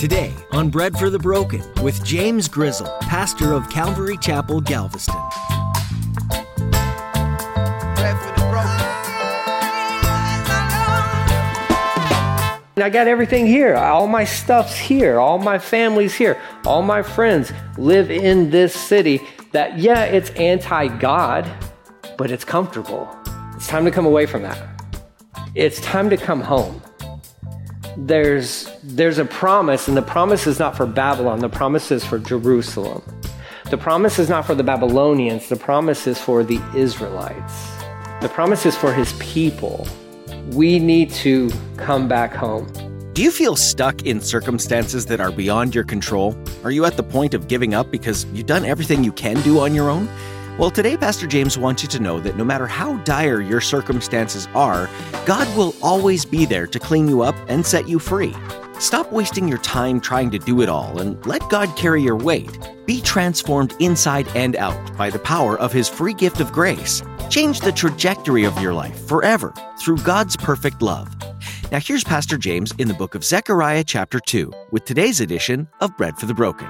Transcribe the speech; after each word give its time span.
Today 0.00 0.32
on 0.52 0.70
Bread 0.70 0.98
for 0.98 1.10
the 1.10 1.18
Broken 1.18 1.62
with 1.82 2.02
James 2.02 2.48
Grizzle, 2.48 2.86
pastor 3.02 3.52
of 3.52 3.68
Calvary 3.68 4.16
Chapel, 4.16 4.62
Galveston. 4.62 5.14
I 12.78 12.88
got 12.90 13.08
everything 13.08 13.46
here. 13.46 13.76
All 13.76 14.06
my 14.06 14.24
stuff's 14.24 14.74
here. 14.74 15.20
All 15.20 15.36
my 15.38 15.58
family's 15.58 16.14
here. 16.14 16.40
All 16.64 16.80
my 16.80 17.02
friends 17.02 17.52
live 17.76 18.10
in 18.10 18.48
this 18.48 18.72
city 18.72 19.20
that, 19.52 19.78
yeah, 19.78 20.04
it's 20.04 20.30
anti 20.30 20.88
God, 20.96 21.46
but 22.16 22.30
it's 22.30 22.42
comfortable. 22.42 23.06
It's 23.54 23.68
time 23.68 23.84
to 23.84 23.90
come 23.90 24.06
away 24.06 24.24
from 24.24 24.44
that. 24.44 24.66
It's 25.54 25.78
time 25.82 26.08
to 26.08 26.16
come 26.16 26.40
home 26.40 26.80
there's, 28.06 28.70
there's 28.82 29.18
a 29.18 29.24
promise, 29.24 29.88
and 29.88 29.96
the 29.96 30.02
promise 30.02 30.46
is 30.46 30.58
not 30.58 30.76
for 30.76 30.86
Babylon, 30.86 31.40
the 31.40 31.48
promise 31.48 31.90
is 31.90 32.04
for 32.04 32.18
Jerusalem. 32.18 33.02
The 33.70 33.78
promise 33.78 34.18
is 34.18 34.28
not 34.28 34.46
for 34.46 34.54
the 34.54 34.64
Babylonians, 34.64 35.48
the 35.48 35.56
promise 35.56 36.06
is 36.06 36.18
for 36.18 36.42
the 36.42 36.60
Israelites. 36.74 37.70
The 38.20 38.28
promise 38.28 38.66
is 38.66 38.76
for 38.76 38.92
his 38.92 39.12
people. 39.14 39.86
We 40.52 40.78
need 40.78 41.10
to 41.12 41.50
come 41.76 42.08
back 42.08 42.32
home. 42.32 42.66
Do 43.12 43.22
you 43.22 43.30
feel 43.30 43.54
stuck 43.54 44.02
in 44.02 44.20
circumstances 44.20 45.06
that 45.06 45.20
are 45.20 45.30
beyond 45.30 45.74
your 45.74 45.84
control? 45.84 46.36
Are 46.64 46.70
you 46.70 46.84
at 46.84 46.96
the 46.96 47.02
point 47.02 47.34
of 47.34 47.48
giving 47.48 47.74
up 47.74 47.90
because 47.90 48.24
you've 48.26 48.46
done 48.46 48.64
everything 48.64 49.04
you 49.04 49.12
can 49.12 49.40
do 49.42 49.60
on 49.60 49.74
your 49.74 49.90
own? 49.90 50.08
Well, 50.60 50.70
today, 50.70 50.94
Pastor 50.94 51.26
James 51.26 51.56
wants 51.56 51.82
you 51.82 51.88
to 51.88 52.00
know 52.00 52.20
that 52.20 52.36
no 52.36 52.44
matter 52.44 52.66
how 52.66 52.98
dire 52.98 53.40
your 53.40 53.62
circumstances 53.62 54.46
are, 54.54 54.90
God 55.24 55.48
will 55.56 55.74
always 55.80 56.26
be 56.26 56.44
there 56.44 56.66
to 56.66 56.78
clean 56.78 57.08
you 57.08 57.22
up 57.22 57.34
and 57.48 57.64
set 57.64 57.88
you 57.88 57.98
free. 57.98 58.36
Stop 58.78 59.10
wasting 59.10 59.48
your 59.48 59.56
time 59.56 60.02
trying 60.02 60.30
to 60.32 60.38
do 60.38 60.60
it 60.60 60.68
all 60.68 61.00
and 61.00 61.24
let 61.24 61.48
God 61.48 61.74
carry 61.78 62.02
your 62.02 62.14
weight. 62.14 62.58
Be 62.84 63.00
transformed 63.00 63.74
inside 63.80 64.28
and 64.36 64.54
out 64.56 64.98
by 64.98 65.08
the 65.08 65.18
power 65.20 65.58
of 65.58 65.72
His 65.72 65.88
free 65.88 66.12
gift 66.12 66.40
of 66.40 66.52
grace. 66.52 67.02
Change 67.30 67.60
the 67.60 67.72
trajectory 67.72 68.44
of 68.44 68.60
your 68.60 68.74
life 68.74 69.08
forever 69.08 69.54
through 69.78 69.96
God's 69.96 70.36
perfect 70.36 70.82
love. 70.82 71.08
Now, 71.72 71.80
here's 71.80 72.04
Pastor 72.04 72.36
James 72.36 72.74
in 72.76 72.86
the 72.86 72.92
book 72.92 73.14
of 73.14 73.24
Zechariah, 73.24 73.84
chapter 73.84 74.20
2, 74.20 74.52
with 74.72 74.84
today's 74.84 75.22
edition 75.22 75.68
of 75.80 75.96
Bread 75.96 76.18
for 76.18 76.26
the 76.26 76.34
Broken. 76.34 76.68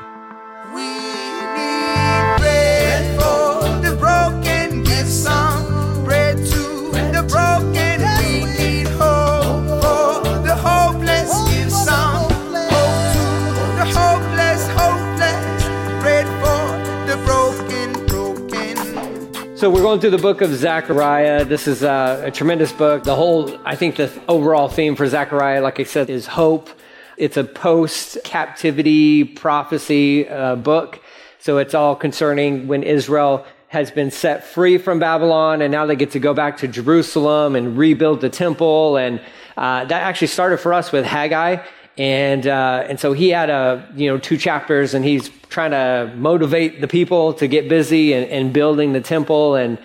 So 19.61 19.69
we're 19.69 19.83
going 19.83 20.01
through 20.01 20.13
the 20.13 20.17
book 20.17 20.41
of 20.41 20.55
Zechariah. 20.55 21.45
This 21.45 21.69
is 21.69 21.83
a, 21.83 22.23
a, 22.29 22.31
tremendous 22.31 22.73
book. 22.73 23.05
The 23.05 23.15
whole, 23.15 23.61
I 23.63 23.77
think 23.77 23.97
the 23.97 24.11
overall 24.27 24.71
theme 24.71 24.97
for 24.97 25.07
Zechariah, 25.07 25.61
like 25.61 25.79
I 25.79 25.83
said, 25.83 26.09
is 26.09 26.27
hope. 26.27 26.71
It's 27.19 27.37
a 27.37 27.45
post-captivity 27.45 29.25
prophecy 29.25 30.27
uh, 30.27 30.57
book. 30.57 31.03
So 31.41 31.59
it's 31.59 31.75
all 31.75 31.95
concerning 31.95 32.69
when 32.69 32.83
Israel 32.83 33.45
has 33.69 33.91
been 33.91 34.11
set 34.11 34.45
free 34.45 34.79
from 34.79 34.99
Babylon 34.99 35.61
and 35.61 35.71
now 35.71 35.85
they 35.85 35.95
get 35.95 36.13
to 36.13 36.21
go 36.21 36.33
back 36.33 36.57
to 36.57 36.67
Jerusalem 36.67 37.55
and 37.55 37.77
rebuild 37.77 38.23
the 38.23 38.31
temple. 38.31 38.97
And 38.97 39.21
uh, 39.59 39.85
that 39.85 40.03
actually 40.05 40.29
started 40.29 40.57
for 40.57 40.73
us 40.73 40.91
with 40.91 41.05
Haggai. 41.05 41.63
And, 41.99 42.47
uh, 42.47 42.87
and 42.89 42.99
so 42.99 43.13
he 43.13 43.31
had 43.31 43.51
a, 43.51 43.87
you 43.95 44.09
know, 44.09 44.19
two 44.19 44.37
chapters 44.37 44.95
and 44.95 45.05
he's 45.05 45.29
trying 45.49 45.73
to 45.73 46.13
motivate 46.17 46.81
the 46.81 46.89
people 46.89 47.35
to 47.35 47.47
get 47.47 47.69
busy 47.69 48.15
and, 48.15 48.27
and 48.31 48.53
building 48.53 48.93
the 48.93 49.01
temple. 49.01 49.57
And, 49.57 49.79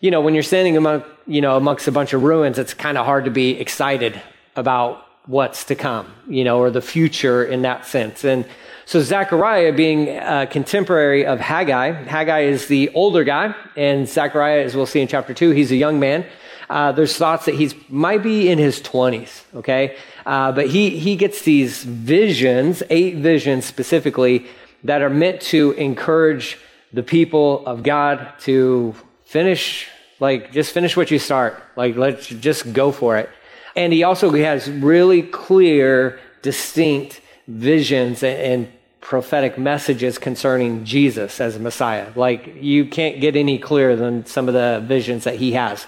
you 0.00 0.10
know, 0.10 0.20
when 0.20 0.34
you're 0.34 0.42
standing 0.42 0.76
among, 0.76 1.02
you 1.26 1.40
know, 1.40 1.56
amongst 1.56 1.88
a 1.88 1.92
bunch 1.92 2.12
of 2.12 2.22
ruins, 2.22 2.58
it's 2.58 2.74
kind 2.74 2.96
of 2.96 3.06
hard 3.06 3.24
to 3.24 3.30
be 3.30 3.58
excited 3.58 4.20
about 4.54 5.04
what's 5.26 5.64
to 5.64 5.74
come, 5.74 6.06
you 6.28 6.44
know, 6.44 6.58
or 6.58 6.70
the 6.70 6.80
future 6.80 7.44
in 7.44 7.62
that 7.62 7.86
sense. 7.86 8.24
And 8.24 8.46
so 8.86 9.02
Zechariah 9.02 9.74
being 9.74 10.08
a 10.08 10.46
contemporary 10.46 11.26
of 11.26 11.40
Haggai, 11.40 12.04
Haggai 12.04 12.40
is 12.44 12.68
the 12.68 12.88
older 12.94 13.24
guy, 13.24 13.54
and 13.76 14.08
Zechariah, 14.08 14.64
as 14.64 14.74
we'll 14.74 14.86
see 14.86 15.00
in 15.00 15.08
chapter 15.08 15.34
two, 15.34 15.50
he's 15.50 15.70
a 15.70 15.76
young 15.76 16.00
man. 16.00 16.24
Uh, 16.68 16.92
there's 16.92 17.16
thoughts 17.16 17.46
that 17.46 17.54
he's 17.54 17.74
might 17.88 18.22
be 18.22 18.50
in 18.50 18.58
his 18.58 18.80
20s, 18.80 19.42
okay? 19.54 19.96
Uh, 20.26 20.52
but 20.52 20.68
he, 20.68 20.90
he 20.98 21.16
gets 21.16 21.42
these 21.42 21.82
visions, 21.82 22.82
eight 22.90 23.16
visions 23.16 23.64
specifically, 23.64 24.46
that 24.84 25.02
are 25.02 25.10
meant 25.10 25.40
to 25.40 25.72
encourage 25.72 26.58
the 26.92 27.02
people 27.02 27.66
of 27.66 27.82
God 27.82 28.34
to 28.40 28.94
finish, 29.24 29.88
like, 30.20 30.52
just 30.52 30.72
finish 30.72 30.96
what 30.96 31.10
you 31.10 31.18
start. 31.18 31.62
Like, 31.76 31.96
let's 31.96 32.26
just 32.26 32.72
go 32.72 32.92
for 32.92 33.16
it. 33.16 33.30
And 33.74 33.92
he 33.92 34.02
also 34.02 34.30
has 34.30 34.70
really 34.70 35.22
clear, 35.22 36.18
distinct 36.42 37.20
visions 37.46 38.22
and, 38.22 38.40
and 38.40 38.72
prophetic 39.00 39.56
messages 39.56 40.18
concerning 40.18 40.84
Jesus 40.84 41.40
as 41.40 41.58
Messiah. 41.58 42.08
Like, 42.14 42.56
you 42.60 42.84
can't 42.84 43.20
get 43.20 43.36
any 43.36 43.58
clearer 43.58 43.96
than 43.96 44.26
some 44.26 44.48
of 44.48 44.54
the 44.54 44.84
visions 44.86 45.24
that 45.24 45.36
he 45.36 45.52
has. 45.52 45.86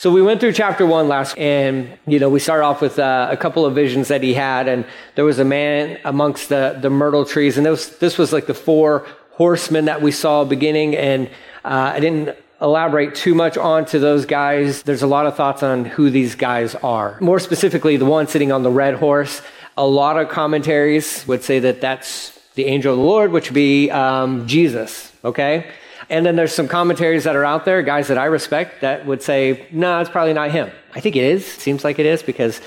So 0.00 0.10
we 0.10 0.22
went 0.22 0.40
through 0.40 0.54
chapter 0.54 0.86
one 0.86 1.08
last, 1.08 1.36
and 1.36 1.98
you 2.06 2.18
know 2.18 2.30
we 2.30 2.40
started 2.40 2.64
off 2.64 2.80
with 2.80 2.98
uh, 2.98 3.28
a 3.30 3.36
couple 3.36 3.66
of 3.66 3.74
visions 3.74 4.08
that 4.08 4.22
he 4.22 4.32
had, 4.32 4.66
and 4.66 4.86
there 5.14 5.26
was 5.26 5.38
a 5.38 5.44
man 5.44 5.98
amongst 6.06 6.48
the 6.48 6.78
the 6.80 6.88
myrtle 6.88 7.26
trees, 7.26 7.58
and 7.58 7.66
this 7.66 7.88
this 7.98 8.16
was 8.16 8.32
like 8.32 8.46
the 8.46 8.54
four 8.54 9.06
horsemen 9.32 9.84
that 9.84 10.00
we 10.00 10.10
saw 10.10 10.42
beginning, 10.44 10.96
and 10.96 11.28
uh, 11.66 11.92
I 11.94 12.00
didn't 12.00 12.34
elaborate 12.62 13.14
too 13.14 13.34
much 13.34 13.58
onto 13.58 13.98
those 13.98 14.24
guys. 14.24 14.84
There's 14.84 15.02
a 15.02 15.06
lot 15.06 15.26
of 15.26 15.36
thoughts 15.36 15.62
on 15.62 15.84
who 15.84 16.08
these 16.08 16.34
guys 16.34 16.74
are. 16.76 17.18
More 17.20 17.38
specifically, 17.38 17.98
the 17.98 18.06
one 18.06 18.26
sitting 18.26 18.52
on 18.52 18.62
the 18.62 18.70
red 18.70 18.94
horse. 18.94 19.42
A 19.76 19.86
lot 19.86 20.18
of 20.18 20.30
commentaries 20.30 21.26
would 21.28 21.42
say 21.42 21.58
that 21.58 21.82
that's 21.82 22.40
the 22.54 22.64
angel 22.64 22.94
of 22.94 22.98
the 22.98 23.04
Lord, 23.04 23.32
which 23.32 23.50
would 23.50 23.54
be 23.54 23.90
um, 23.90 24.48
Jesus. 24.48 25.12
Okay. 25.22 25.70
And 26.10 26.26
then 26.26 26.34
there's 26.34 26.54
some 26.54 26.66
commentaries 26.66 27.24
that 27.24 27.36
are 27.36 27.44
out 27.44 27.64
there, 27.64 27.82
guys 27.82 28.08
that 28.08 28.18
I 28.18 28.24
respect, 28.24 28.80
that 28.80 29.06
would 29.06 29.22
say, 29.22 29.66
no, 29.70 30.00
it's 30.00 30.10
probably 30.10 30.34
not 30.34 30.50
him. 30.50 30.70
I 30.92 31.00
think 31.00 31.14
it 31.14 31.22
is. 31.22 31.46
Seems 31.46 31.84
like 31.84 32.00
it 32.00 32.06
is 32.06 32.22
because 32.22 32.60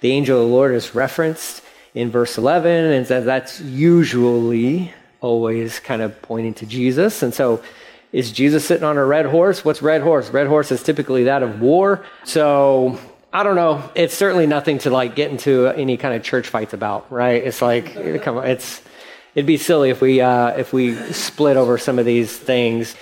the 0.00 0.10
angel 0.10 0.42
of 0.42 0.48
the 0.48 0.54
Lord 0.54 0.74
is 0.74 0.94
referenced 0.96 1.62
in 1.94 2.10
verse 2.10 2.36
11, 2.36 2.70
and 2.70 3.06
says 3.06 3.24
that's 3.24 3.60
usually 3.60 4.92
always 5.20 5.80
kind 5.80 6.02
of 6.02 6.20
pointing 6.22 6.54
to 6.54 6.66
Jesus. 6.66 7.22
And 7.22 7.32
so, 7.32 7.62
is 8.12 8.32
Jesus 8.32 8.64
sitting 8.64 8.84
on 8.84 8.96
a 8.96 9.04
red 9.04 9.26
horse? 9.26 9.64
What's 9.64 9.82
red 9.82 10.02
horse? 10.02 10.30
Red 10.30 10.46
horse 10.46 10.72
is 10.72 10.82
typically 10.82 11.24
that 11.24 11.42
of 11.42 11.60
war. 11.60 12.04
So, 12.24 12.98
I 13.32 13.42
don't 13.42 13.56
know. 13.56 13.88
It's 13.94 14.14
certainly 14.14 14.46
nothing 14.46 14.78
to 14.78 14.90
like 14.90 15.14
get 15.14 15.30
into 15.30 15.68
any 15.68 15.96
kind 15.96 16.14
of 16.14 16.22
church 16.22 16.48
fights 16.48 16.72
about, 16.72 17.10
right? 17.12 17.42
It's 17.44 17.60
like, 17.60 18.22
come 18.22 18.38
on, 18.38 18.46
it's 18.46 18.82
It'd 19.34 19.46
be 19.46 19.56
silly 19.56 19.90
if 19.90 20.00
we 20.00 20.20
uh, 20.20 20.48
if 20.56 20.72
we 20.72 20.94
split 21.12 21.56
over 21.56 21.78
some 21.78 21.98
of 21.98 22.06
these 22.06 22.36
things. 22.36 22.94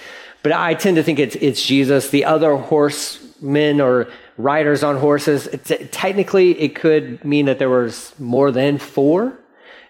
But 0.43 0.53
I 0.53 0.75
tend 0.75 0.97
to 0.97 1.03
think 1.03 1.19
it's 1.19 1.37
it's 1.37 1.65
Jesus. 1.65 2.11
The 2.11 2.25
other 2.25 2.57
horsemen 2.57 3.81
or 3.81 4.09
riders 4.39 4.83
on 4.83 4.97
horses. 4.97 5.49
technically, 5.91 6.59
it 6.61 6.75
could 6.75 7.25
mean 7.25 7.47
that 7.47 7.59
there 7.59 7.71
was 7.71 8.15
more 8.19 8.51
than 8.51 8.79
four. 8.79 9.39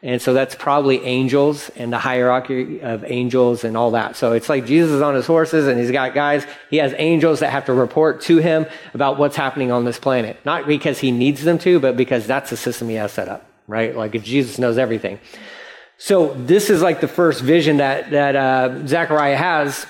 And 0.03 0.23
so 0.23 0.35
that's 0.35 0.55
probably 0.55 1.05
angels 1.05 1.71
and 1.71 1.93
the 1.93 1.99
hierarchy 1.99 2.81
of 2.81 3.03
angels 3.05 3.65
and 3.65 3.77
all 3.77 3.93
that. 3.93 4.15
So 4.15 4.35
it's 4.35 4.49
like 4.49 4.67
Jesus 4.67 4.93
is 4.93 5.03
on 5.03 5.15
his 5.15 5.27
horses 5.27 5.67
and 5.67 5.81
he's 5.81 5.91
got 5.91 6.15
guys. 6.15 6.47
He 6.71 6.77
has 6.77 6.95
angels 6.97 7.41
that 7.41 7.51
have 7.51 7.65
to 7.65 7.73
report 7.73 8.21
to 8.23 8.37
him 8.37 8.67
about 8.95 9.19
what's 9.19 9.37
happening 9.37 9.73
on 9.73 9.85
this 9.85 9.99
planet. 9.99 10.37
Not 10.45 10.67
because 10.67 11.01
he 11.01 11.11
needs 11.11 11.43
them 11.43 11.59
to, 11.61 11.81
but 11.81 11.97
because 11.97 12.27
that's 12.27 12.51
the 12.51 12.57
system 12.57 12.89
he 12.89 12.95
has 12.97 13.11
set 13.11 13.27
up, 13.27 13.51
right? 13.67 13.97
Like 13.97 14.23
Jesus 14.23 14.59
knows 14.59 14.79
everything. 14.79 15.19
So 15.98 16.34
this 16.34 16.69
is 16.69 16.82
like 16.82 17.00
the 17.00 17.08
first 17.08 17.40
vision 17.40 17.78
that, 17.78 18.10
that 18.10 18.37
uh, 18.37 18.87
Zechariah 18.87 19.37
has. 19.37 19.87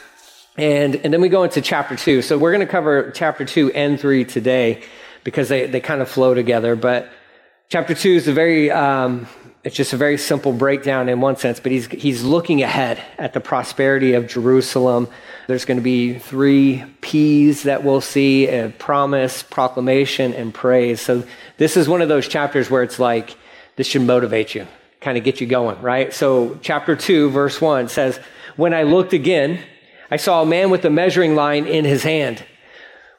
And, 0.57 0.95
and 0.97 1.13
then 1.13 1.21
we 1.21 1.29
go 1.29 1.43
into 1.43 1.61
chapter 1.61 1.97
two. 1.97 2.23
So 2.23 2.39
we're 2.39 2.53
going 2.53 2.67
to 2.67 2.71
cover 2.71 3.11
chapter 3.11 3.45
two 3.45 3.73
and 3.73 3.99
three 4.01 4.25
today 4.25 4.83
because 5.25 5.49
they, 5.49 5.67
they 5.67 5.81
kind 5.81 6.01
of 6.01 6.09
flow 6.09 6.33
together. 6.33 6.77
But 6.77 7.11
chapter 7.69 7.95
two 7.95 8.13
is 8.13 8.29
a 8.29 8.33
very, 8.33 8.71
um, 8.71 9.27
it's 9.65 9.75
just 9.75 9.93
a 9.93 9.97
very 9.97 10.17
simple 10.17 10.53
breakdown 10.53 11.09
in 11.09 11.21
one 11.21 11.37
sense, 11.37 11.59
but 11.59 11.73
he's, 11.73 11.89
he's 11.89 12.23
looking 12.23 12.63
ahead 12.63 13.03
at 13.19 13.33
the 13.33 13.41
prosperity 13.41 14.15
of 14.15 14.29
Jerusalem. 14.29 15.09
There's 15.49 15.65
going 15.65 15.79
to 15.79 15.83
be 15.83 16.21
three 16.21 16.85
P's 17.01 17.65
that 17.65 17.83
we'll 17.83 18.01
see, 18.01 18.47
a 18.47 18.69
promise, 18.69 19.43
proclamation, 19.43 20.35
and 20.35 20.55
praise. 20.55 21.01
So 21.01 21.25
this 21.57 21.77
is 21.77 21.89
one 21.89 22.01
of 22.01 22.09
those 22.09 22.29
chapters 22.29 22.71
where 22.71 22.85
it's 22.85 23.01
like, 23.01 23.37
this 23.75 23.89
should 23.89 24.03
motivate 24.03 24.55
you 24.55 24.69
kind 25.07 25.17
of 25.17 25.23
get 25.23 25.41
you 25.41 25.47
going, 25.47 25.81
right? 25.81 26.13
So, 26.13 26.59
chapter 26.63 26.97
2, 26.97 27.31
verse 27.31 27.61
1 27.61 27.89
says, 27.89 28.19
When 28.57 28.75
I 28.75 28.83
looked 28.83 29.13
again, 29.13 29.61
I 30.11 30.17
saw 30.17 30.43
a 30.43 30.47
man 30.47 30.69
with 30.69 30.85
a 30.85 30.91
measuring 30.91 31.37
line 31.37 31.65
in 31.65 31.85
his 31.85 32.03
hand. 32.03 32.45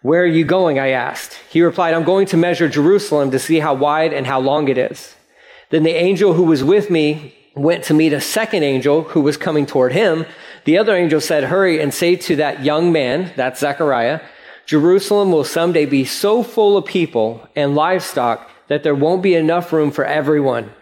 Where 0.02 0.22
are 0.22 0.36
you 0.40 0.44
going? 0.44 0.80
I 0.80 0.90
asked. 0.90 1.36
He 1.50 1.62
replied, 1.62 1.94
I'm 1.94 2.04
going 2.04 2.26
to 2.28 2.36
measure 2.36 2.68
Jerusalem 2.68 3.32
to 3.32 3.40
see 3.40 3.60
how 3.60 3.74
wide 3.74 4.12
and 4.12 4.28
how 4.28 4.42
long 4.42 4.68
it 4.68 4.78
is. 4.78 5.16
Then 5.70 5.84
the 5.84 5.96
angel 5.96 6.34
who 6.34 6.44
was 6.44 6.62
with 6.62 6.90
me 6.90 7.34
went 7.56 7.86
to 7.86 7.94
meet 7.94 8.12
a 8.12 8.20
second 8.20 8.64
angel 8.64 9.04
who 9.04 9.22
was 9.22 9.38
coming 9.38 9.66
toward 9.66 9.94
him. 9.94 10.26
The 10.66 10.78
other 10.78 10.94
angel 10.94 11.22
said, 11.22 11.46
Hurry 11.46 11.80
and 11.80 11.94
say 11.94 12.18
to 12.18 12.36
that 12.36 12.66
young 12.66 12.92
man, 12.92 13.32
that's 13.38 13.62
Zechariah, 13.62 14.20
Jerusalem 14.66 15.32
will 15.32 15.46
someday 15.46 15.86
be 15.86 16.04
so 16.04 16.44
full 16.44 16.76
of 16.76 16.84
people 16.84 17.48
and 17.56 17.76
livestock 17.76 18.52
that 18.68 18.84
there 18.84 18.94
won't 18.94 19.24
be 19.24 19.36
enough 19.36 19.72
room 19.72 19.92
for 19.92 20.04
everyone. 20.04 20.74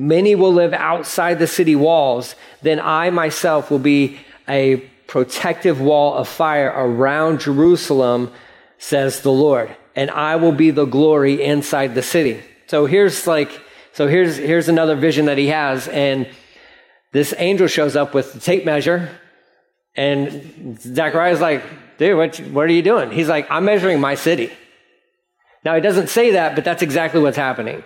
Many 0.00 0.34
will 0.34 0.54
live 0.54 0.72
outside 0.72 1.38
the 1.38 1.46
city 1.46 1.76
walls. 1.76 2.34
Then 2.62 2.80
I 2.80 3.10
myself 3.10 3.70
will 3.70 3.78
be 3.78 4.18
a 4.48 4.76
protective 5.06 5.78
wall 5.78 6.14
of 6.14 6.26
fire 6.26 6.72
around 6.74 7.40
Jerusalem, 7.40 8.32
says 8.78 9.20
the 9.20 9.30
Lord. 9.30 9.76
And 9.94 10.10
I 10.10 10.36
will 10.36 10.52
be 10.52 10.70
the 10.70 10.86
glory 10.86 11.42
inside 11.42 11.94
the 11.94 12.02
city. 12.02 12.42
So 12.68 12.86
here's 12.86 13.26
like, 13.26 13.50
so 13.92 14.08
here's, 14.08 14.38
here's 14.38 14.70
another 14.70 14.96
vision 14.96 15.26
that 15.26 15.36
he 15.36 15.48
has. 15.48 15.86
And 15.88 16.26
this 17.12 17.34
angel 17.36 17.66
shows 17.66 17.94
up 17.94 18.14
with 18.14 18.32
the 18.32 18.40
tape 18.40 18.64
measure. 18.64 19.10
And 19.96 20.80
Zechariah's 20.80 21.42
like, 21.42 21.62
dude, 21.98 22.16
what, 22.16 22.38
what 22.38 22.64
are 22.64 22.72
you 22.72 22.80
doing? 22.80 23.10
He's 23.10 23.28
like, 23.28 23.50
I'm 23.50 23.66
measuring 23.66 24.00
my 24.00 24.14
city. 24.14 24.50
Now, 25.62 25.74
he 25.74 25.82
doesn't 25.82 26.08
say 26.08 26.30
that, 26.30 26.54
but 26.54 26.64
that's 26.64 26.80
exactly 26.80 27.20
what's 27.20 27.36
happening. 27.36 27.82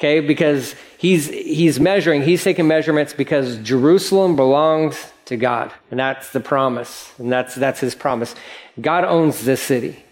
Okay, 0.00 0.20
because 0.20 0.74
he's, 0.96 1.28
he's 1.28 1.78
measuring, 1.78 2.22
he's 2.22 2.42
taking 2.42 2.66
measurements 2.66 3.12
because 3.12 3.58
Jerusalem 3.58 4.34
belongs 4.34 5.12
to 5.26 5.36
God. 5.36 5.70
And 5.90 6.00
that's 6.00 6.32
the 6.32 6.40
promise. 6.40 7.12
And 7.18 7.30
that's, 7.30 7.54
that's 7.54 7.80
his 7.80 7.94
promise. 7.94 8.34
God 8.80 9.04
owns 9.04 9.44
this 9.44 9.60
city. 9.60 10.02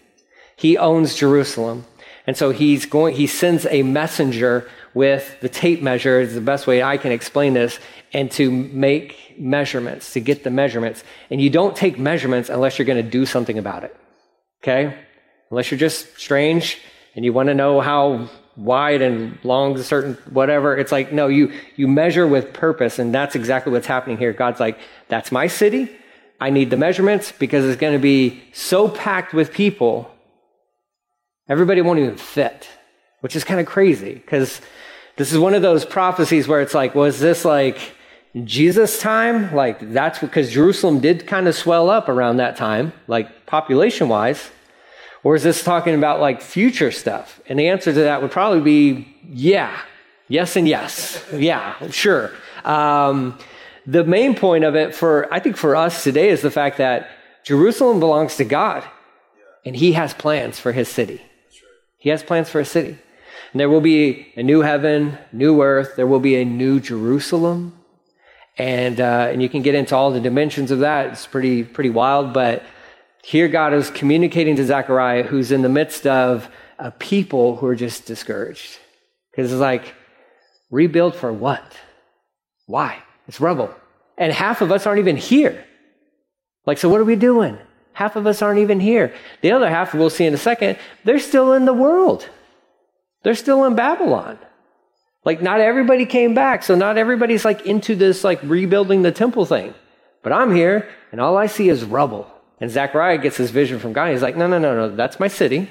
He 0.57 0.77
owns 0.77 1.15
Jerusalem. 1.15 1.87
And 2.27 2.37
so 2.37 2.51
he's 2.51 2.85
going, 2.85 3.17
he 3.17 3.27
sends 3.27 3.65
a 3.65 3.83
messenger 3.83 4.69
with 4.93 5.41
the 5.41 5.49
tape 5.49 5.81
measure 5.81 6.21
is 6.21 6.35
the 6.35 6.43
best 6.43 6.67
way 6.67 6.83
I 6.83 6.99
can 6.99 7.11
explain 7.11 7.55
this 7.55 7.79
and 8.13 8.31
to 8.33 8.51
make 8.51 9.37
measurements, 9.39 10.13
to 10.13 10.21
get 10.21 10.45
the 10.45 10.51
measurements. 10.51 11.03
And 11.31 11.41
you 11.41 11.49
don't 11.49 11.75
take 11.75 11.99
measurements 11.99 12.51
unless 12.51 12.79
you're 12.79 12.85
going 12.85 13.03
to 13.03 13.11
do 13.11 13.25
something 13.25 13.57
about 13.57 13.85
it. 13.85 13.97
Okay? 14.63 14.95
Unless 15.51 15.71
you're 15.71 15.81
just 15.81 16.19
strange 16.19 16.77
and 17.17 17.25
you 17.25 17.33
want 17.33 17.47
to 17.47 17.55
know 17.55 17.81
how 17.81 18.29
wide 18.59 19.01
and 19.01 19.39
long 19.45 19.81
certain 19.83 20.15
whatever. 20.31 20.77
It's 20.77 20.93
like, 20.93 21.13
no, 21.13 21.29
you, 21.29 21.53
you 21.77 21.87
measure 21.89 22.27
with 22.27 22.53
purpose. 22.53 22.99
And 22.99 23.15
that's 23.15 23.35
exactly 23.35 23.73
what's 23.73 23.87
happening 23.87 24.19
here. 24.19 24.33
God's 24.33 24.61
like, 24.61 24.79
that's 25.07 25.33
my 25.33 25.47
city. 25.47 25.89
I 26.41 26.51
need 26.51 26.71
the 26.71 26.77
measurements 26.77 27.33
because 27.33 27.65
it's 27.65 27.81
going 27.81 27.95
to 27.95 27.99
be 27.99 28.43
so 28.53 28.89
packed 28.89 29.33
with 29.33 29.53
people. 29.53 30.11
Everybody 31.49 31.81
won't 31.81 32.01
even 32.01 32.17
fit, 32.17 32.69
which 33.21 33.35
is 33.35 33.45
kind 33.45 33.61
of 33.61 33.67
crazy 33.67 34.15
because 34.15 34.61
this 35.17 35.33
is 35.33 35.39
one 35.39 35.55
of 35.55 35.63
those 35.63 35.85
prophecies 35.85 36.47
where 36.47 36.61
it's 36.61 36.75
like, 36.75 36.95
was 36.95 37.21
this 37.21 37.45
like 37.45 37.79
Jesus 38.45 39.01
time? 39.01 39.55
Like 39.55 39.93
that's 39.93 40.19
because 40.19 40.53
Jerusalem 40.53 41.01
did 41.01 41.27
kind 41.27 41.49
of 41.49 41.55
swell 41.55 41.91
up 41.91 42.09
around 42.09 42.37
that 42.37 42.57
time, 42.57 42.93
like 43.07 43.47
population 43.47 44.09
wise. 44.09 44.51
Or 45.25 45.35
is 45.35 45.43
this 45.43 45.63
talking 45.63 45.95
about 45.95 46.21
like 46.21 46.41
future 46.41 46.91
stuff? 46.91 47.41
And 47.49 47.59
the 47.59 47.69
answer 47.69 47.93
to 47.93 48.01
that 48.01 48.23
would 48.23 48.31
probably 48.31 48.61
be 48.61 49.17
yeah. 49.29 49.77
Yes 50.29 50.57
and 50.57 50.69
yes. 50.69 51.25
Yeah, 51.33 51.75
sure. 51.91 52.33
Um, 52.65 53.39
the 53.87 54.05
main 54.05 54.35
point 54.35 54.65
of 54.65 54.77
it 54.77 54.95
for, 54.95 55.33
I 55.33 55.41
think 55.41 55.57
for 55.57 55.75
us 55.75 56.05
today 56.05 56.29
is 56.29 56.43
the 56.43 56.51
fact 56.51 56.79
that 56.79 57.09
Jerusalem 57.45 57.99
belongs 57.99 58.37
to 58.37 58.45
God 58.45 58.85
and 59.65 59.75
he 59.75 59.93
has 59.93 60.13
plans 60.15 60.61
for 60.61 60.73
his 60.73 60.89
city. 60.89 61.23
He 61.97 62.11
has 62.11 62.23
plans 62.23 62.49
for 62.51 62.61
a 62.61 62.65
city. 62.65 62.99
And 63.53 63.61
there 63.61 63.71
will 63.71 63.81
be 63.81 64.33
a 64.37 64.43
new 64.43 64.61
heaven, 64.61 65.17
new 65.33 65.63
earth. 65.63 65.97
There 65.97 66.07
will 66.07 66.21
be 66.21 66.37
a 66.37 66.45
new 66.45 66.81
Jerusalem. 66.81 67.75
And, 68.59 69.01
uh, 69.01 69.29
and 69.31 69.43
you 69.43 69.49
can 69.49 69.63
get 69.63 69.75
into 69.75 69.97
all 69.97 70.11
the 70.11 70.21
dimensions 70.21 70.71
of 70.71 70.81
that. 70.81 71.07
It's 71.07 71.27
pretty, 71.27 71.65
pretty 71.65 71.91
wild, 71.91 72.33
but 72.35 72.63
here, 73.23 73.49
God 73.49 73.75
is 73.75 73.91
communicating 73.91 74.57
to 74.57 74.65
Zechariah, 74.65 75.23
who's 75.23 75.53
in 75.53 75.63
the 75.63 75.69
midst 75.69 76.07
of 76.07 76.49
a 76.79 76.91
people 76.91 77.57
who 77.57 77.67
are 77.67 77.77
just 77.77 78.07
discouraged. 78.07 78.79
Because 79.31 79.53
it's 79.53 79.61
like, 79.61 79.95
rebuild 80.71 81.15
for 81.15 81.33
what? 81.33 81.63
Why? 82.67 83.03
It's 83.27 83.41
rubble. 83.41 83.75
And 84.17 84.33
half 84.33 84.63
of 84.63 84.73
us 84.73 84.87
aren't 84.87 85.01
even 85.01 85.17
here. 85.17 85.65
Like, 86.67 86.79
so 86.79 86.89
what 86.89 87.01
are 87.01 87.05
we 87.05 87.17
doing? 87.17 87.59
Half 87.93 88.17
of 88.17 88.27
us 88.27 88.43
aren't 88.43 88.61
even 88.61 88.81
here. 88.81 89.13
The 89.41 89.53
other 89.53 89.69
half, 89.69 89.95
we'll 89.95 90.11
see 90.11 90.25
in 90.25 90.35
a 90.35 90.39
second, 90.39 90.79
they're 91.05 91.19
still 91.19 91.53
in 91.53 91.65
the 91.65 91.73
world. 91.73 92.29
They're 93.23 93.35
still 93.35 93.65
in 93.65 93.75
Babylon. 93.75 94.39
Like, 95.25 95.43
not 95.43 95.61
everybody 95.61 96.07
came 96.07 96.35
back. 96.35 96.63
So, 96.63 96.75
not 96.75 96.97
everybody's 96.97 97.45
like 97.45 97.67
into 97.67 97.97
this, 97.97 98.23
like, 98.23 98.41
rebuilding 98.43 99.03
the 99.03 99.13
temple 99.13 99.45
thing. 99.45 99.75
But 100.23 100.33
I'm 100.33 100.55
here, 100.55 100.89
and 101.11 101.21
all 101.21 101.37
I 101.37 101.47
see 101.47 101.69
is 101.69 101.85
rubble. 101.85 102.31
And 102.61 102.71
Zechariah 102.71 103.19
gets 103.19 103.37
his 103.37 103.51
vision 103.51 103.79
from 103.79 103.93
God. 103.93 104.11
He's 104.11 104.23
like, 104.23 104.37
no, 104.37 104.47
no, 104.47 104.59
no, 104.59 104.75
no, 104.75 104.97
that's 104.97 105.21
my 105.21 105.29
city. 105.29 105.71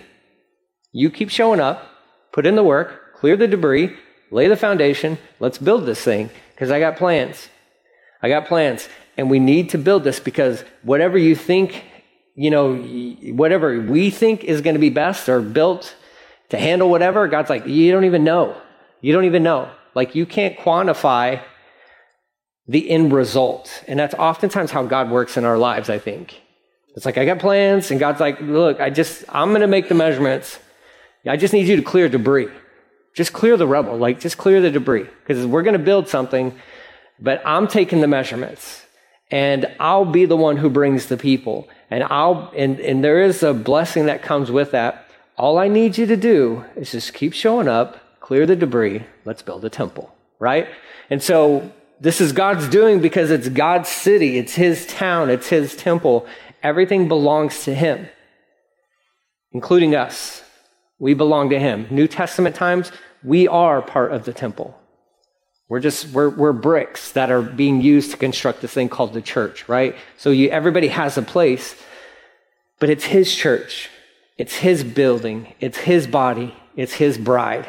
You 0.92 1.10
keep 1.10 1.30
showing 1.30 1.60
up, 1.60 1.84
put 2.32 2.46
in 2.46 2.56
the 2.56 2.64
work, 2.64 3.16
clear 3.16 3.36
the 3.36 3.48
debris, 3.48 3.96
lay 4.32 4.48
the 4.48 4.56
foundation. 4.56 5.18
Let's 5.40 5.58
build 5.58 5.86
this 5.86 6.02
thing 6.02 6.30
because 6.54 6.72
I 6.72 6.80
got 6.80 6.98
plans. 6.98 7.50
I 8.22 8.30
got 8.30 8.48
plans. 8.48 8.88
And 9.18 9.30
we 9.30 9.40
need 9.40 9.72
to 9.72 9.78
build 9.78 10.04
this 10.04 10.20
because 10.20 10.64
whatever 10.84 11.18
you 11.18 11.36
think, 11.36 11.84
you 12.36 12.52
know, 12.52 12.76
whatever 13.34 13.82
we 13.82 14.10
think 14.10 14.44
is 14.44 14.62
going 14.62 14.76
to 14.76 14.80
be 14.80 14.90
best 14.90 15.28
or 15.28 15.42
built 15.42 15.96
to 16.50 16.58
handle 16.58 16.90
whatever, 16.90 17.28
God's 17.28 17.50
like, 17.50 17.66
you 17.66 17.92
don't 17.92 18.06
even 18.06 18.24
know. 18.24 18.56
You 19.02 19.14
don't 19.14 19.26
even 19.26 19.44
know. 19.44 19.70
Like, 19.94 20.16
you 20.16 20.26
can't 20.26 20.58
quantify 20.58 21.42
the 22.68 22.90
end 22.90 23.12
result. 23.12 23.84
And 23.88 24.00
that's 24.00 24.14
oftentimes 24.14 24.72
how 24.72 24.84
God 24.84 25.10
works 25.10 25.38
in 25.38 25.46
our 25.46 25.58
lives, 25.58 25.90
I 25.90 26.00
think. 26.00 26.42
It's 26.98 27.06
like, 27.06 27.20
I 27.20 27.26
got 27.26 27.38
plans, 27.38 27.92
and 27.92 28.00
God's 28.00 28.20
like, 28.20 28.42
look, 28.42 28.82
I 28.82 28.90
just, 28.90 29.24
I'm 29.30 29.50
going 29.50 29.62
to 29.62 29.68
make 29.68 29.88
the 29.88 29.94
measurements. 29.94 30.58
I 31.28 31.38
just 31.38 31.54
need 31.54 31.68
you 31.68 31.76
to 31.76 31.84
clear 31.84 32.10
debris. 32.10 32.50
Just 33.14 33.34
clear 33.34 33.56
the 33.56 33.68
rubble, 33.68 33.96
like, 33.98 34.20
just 34.20 34.40
clear 34.40 34.62
the 34.62 34.72
debris. 34.72 35.04
Because 35.04 35.46
we're 35.46 35.62
going 35.62 35.78
to 35.78 35.84
build 35.84 36.08
something, 36.08 36.58
but 37.20 37.40
I'm 37.46 37.68
taking 37.68 38.02
the 38.02 38.08
measurements. 38.08 38.84
And 39.30 39.72
I'll 39.80 40.06
be 40.06 40.26
the 40.26 40.36
one 40.36 40.58
who 40.58 40.72
brings 40.72 41.06
the 41.06 41.18
people. 41.18 41.70
And 41.92 42.04
I'll, 42.04 42.52
and, 42.58 42.80
and 42.80 43.04
there 43.04 43.22
is 43.22 43.44
a 43.44 43.54
blessing 43.54 44.08
that 44.08 44.24
comes 44.24 44.50
with 44.50 44.72
that. 44.72 45.08
All 45.38 45.60
I 45.60 45.68
need 45.68 46.00
you 46.00 46.08
to 46.08 46.18
do 46.18 46.66
is 46.76 46.94
just 46.94 47.14
keep 47.14 47.34
showing 47.34 47.68
up, 47.68 48.20
clear 48.22 48.48
the 48.48 48.56
debris, 48.56 49.04
let's 49.24 49.44
build 49.44 49.64
a 49.66 49.70
temple, 49.70 50.16
right? 50.40 50.68
And 51.12 51.22
so 51.22 51.72
this 52.00 52.22
is 52.22 52.32
God's 52.32 52.68
doing 52.68 53.02
because 53.02 53.30
it's 53.30 53.50
God's 53.50 53.90
city, 53.90 54.38
it's 54.38 54.56
His 54.56 54.88
town, 54.88 55.30
it's 55.30 55.50
His 55.50 55.76
temple, 55.76 56.26
Everything 56.68 57.08
belongs 57.08 57.64
to 57.64 57.74
Him, 57.74 58.10
including 59.54 59.96
us. 59.96 60.44
We 61.00 61.14
belong 61.14 61.50
to 61.52 61.60
Him. 61.60 61.88
New 61.90 62.10
Testament 62.10 62.58
times, 62.58 62.92
we 63.24 63.48
are 63.48 63.82
part 63.82 64.12
of 64.12 64.26
the 64.26 64.34
temple. 64.34 64.78
We're 65.70 65.80
just, 65.80 66.10
we're, 66.10 66.28
we're 66.28 66.52
bricks 66.52 67.14
that 67.14 67.32
are 67.32 67.42
being 67.42 67.80
used 67.80 68.12
to 68.12 68.18
construct 68.18 68.60
this 68.60 68.74
thing 68.74 68.90
called 68.90 69.14
the 69.14 69.22
church, 69.22 69.70
right? 69.70 69.96
So 70.18 70.30
you, 70.30 70.50
everybody 70.50 70.90
has 70.90 71.18
a 71.18 71.22
place, 71.22 71.74
but 72.80 72.90
it's 72.90 73.06
His 73.06 73.34
church. 73.34 73.90
It's 74.38 74.58
His 74.58 74.84
building. 74.84 75.54
It's 75.62 75.78
His 75.78 76.06
body. 76.06 76.54
It's 76.76 76.96
His 76.96 77.18
bride. 77.18 77.66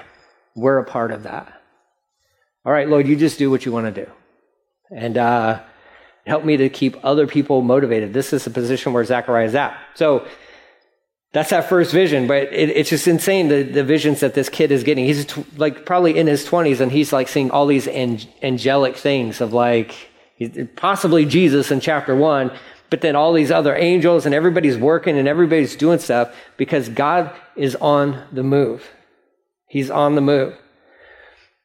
We're 0.57 0.79
a 0.79 0.85
part 0.85 1.13
of 1.13 1.23
that. 1.23 1.63
All 2.65 2.73
right, 2.73 2.89
Lord, 2.89 3.07
you 3.07 3.15
just 3.15 3.39
do 3.39 3.49
what 3.49 3.65
you 3.65 3.71
want 3.71 3.95
to 3.95 4.05
do. 4.05 4.11
And, 4.91 5.17
uh, 5.17 5.61
help 6.29 6.45
me 6.45 6.57
to 6.59 6.69
keep 6.69 6.97
other 7.05 7.27
people 7.27 7.63
motivated. 7.63 8.13
This 8.13 8.33
is 8.33 8.45
the 8.45 8.51
position 8.51 8.93
where 8.93 9.05
Zechariah 9.05 9.47
is 9.47 9.55
at. 9.55 9.79
So 9.95 10.27
that's 11.33 11.51
that 11.51 11.69
first 11.69 11.93
vision, 11.93 12.27
but 12.27 12.53
it, 12.53 12.71
it's 12.71 12.91
just 12.91 13.07
insane 13.07 13.49
the, 13.49 13.63
the 13.63 13.85
visions 13.85 14.21
that 14.21 14.35
this 14.35 14.49
kid 14.49 14.73
is 14.73 14.83
getting. 14.83 15.05
He's 15.05 15.27
t- 15.27 15.45
like 15.57 15.85
probably 15.85 16.17
in 16.17 16.27
his 16.27 16.47
20s 16.47 16.81
and 16.81 16.91
he's 16.91 17.13
like 17.13 17.29
seeing 17.29 17.51
all 17.51 17.67
these 17.67 17.87
ang- 17.87 18.27
angelic 18.43 18.97
things 18.97 19.41
of 19.41 19.53
like 19.53 19.95
possibly 20.77 21.27
Jesus 21.27 21.71
in 21.71 21.81
chapter 21.81 22.17
one, 22.17 22.51
but 22.91 23.03
then 23.03 23.15
all 23.15 23.33
these 23.33 23.51
other 23.51 23.77
angels 23.77 24.25
and 24.25 24.35
everybody's 24.35 24.79
working 24.79 25.19
and 25.19 25.29
everybody's 25.29 25.77
doing 25.77 25.99
stuff 25.99 26.35
because 26.57 26.89
God 26.89 27.35
is 27.57 27.77
on 27.77 28.25
the 28.33 28.43
move. 28.43 28.89
He's 29.69 29.91
on 29.91 30.15
the 30.15 30.23
move. 30.23 30.57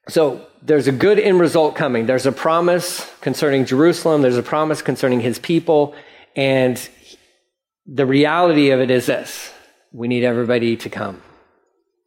So 0.09 0.45
there's 0.61 0.87
a 0.87 0.91
good 0.91 1.19
end 1.19 1.39
result 1.39 1.75
coming. 1.75 2.05
There's 2.05 2.25
a 2.25 2.31
promise 2.31 3.09
concerning 3.21 3.65
Jerusalem. 3.65 4.21
There's 4.21 4.37
a 4.37 4.43
promise 4.43 4.81
concerning 4.81 5.21
his 5.21 5.39
people. 5.39 5.95
And 6.35 6.77
the 7.85 8.05
reality 8.05 8.71
of 8.71 8.79
it 8.79 8.91
is 8.91 9.05
this. 9.05 9.51
We 9.91 10.07
need 10.07 10.23
everybody 10.23 10.75
to 10.77 10.89
come. 10.89 11.21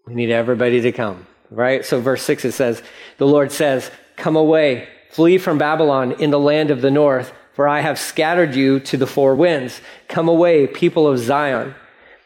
We 0.06 0.14
need 0.14 0.30
everybody 0.30 0.80
to 0.82 0.92
come, 0.92 1.26
right? 1.50 1.84
So 1.84 2.00
verse 2.00 2.22
six, 2.22 2.44
it 2.44 2.52
says, 2.52 2.82
the 3.18 3.26
Lord 3.26 3.50
says, 3.50 3.90
come 4.16 4.36
away, 4.36 4.88
flee 5.10 5.38
from 5.38 5.58
Babylon 5.58 6.12
in 6.12 6.30
the 6.30 6.38
land 6.38 6.70
of 6.70 6.80
the 6.80 6.90
north, 6.90 7.32
for 7.54 7.66
I 7.66 7.80
have 7.80 7.98
scattered 7.98 8.54
you 8.54 8.80
to 8.80 8.96
the 8.96 9.06
four 9.06 9.34
winds. 9.34 9.80
Come 10.08 10.28
away, 10.28 10.66
people 10.66 11.08
of 11.08 11.18
Zion, 11.18 11.74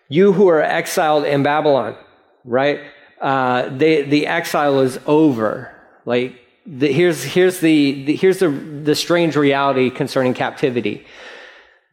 you 0.08 0.32
who 0.32 0.48
are 0.48 0.62
exiled 0.62 1.24
in 1.24 1.42
Babylon, 1.42 1.96
right? 2.44 2.80
Uh, 3.20 3.68
they, 3.68 4.02
the 4.02 4.26
exile 4.26 4.80
is 4.80 4.98
over 5.06 5.70
Like, 6.06 6.40
the, 6.66 6.92
here's, 6.92 7.22
here's, 7.22 7.60
the, 7.60 8.04
the, 8.04 8.16
here's 8.16 8.38
the, 8.38 8.48
the 8.48 8.94
strange 8.94 9.36
reality 9.36 9.90
concerning 9.90 10.34
captivity. 10.34 11.06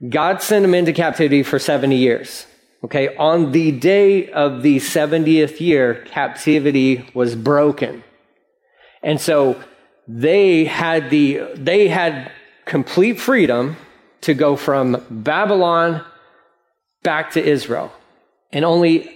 God 0.07 0.41
sent 0.41 0.63
them 0.63 0.73
into 0.73 0.93
captivity 0.93 1.43
for 1.43 1.59
70 1.59 1.95
years. 1.95 2.45
Okay. 2.83 3.15
On 3.15 3.51
the 3.51 3.71
day 3.71 4.29
of 4.31 4.61
the 4.61 4.77
70th 4.77 5.59
year, 5.59 6.05
captivity 6.05 7.09
was 7.13 7.35
broken. 7.35 8.03
And 9.01 9.19
so 9.19 9.61
they 10.07 10.65
had 10.65 11.09
the, 11.09 11.41
they 11.55 11.87
had 11.87 12.31
complete 12.65 13.19
freedom 13.19 13.77
to 14.21 14.33
go 14.33 14.55
from 14.55 15.03
Babylon 15.09 16.05
back 17.03 17.31
to 17.31 17.43
Israel. 17.43 17.91
And 18.51 18.63
only 18.63 19.11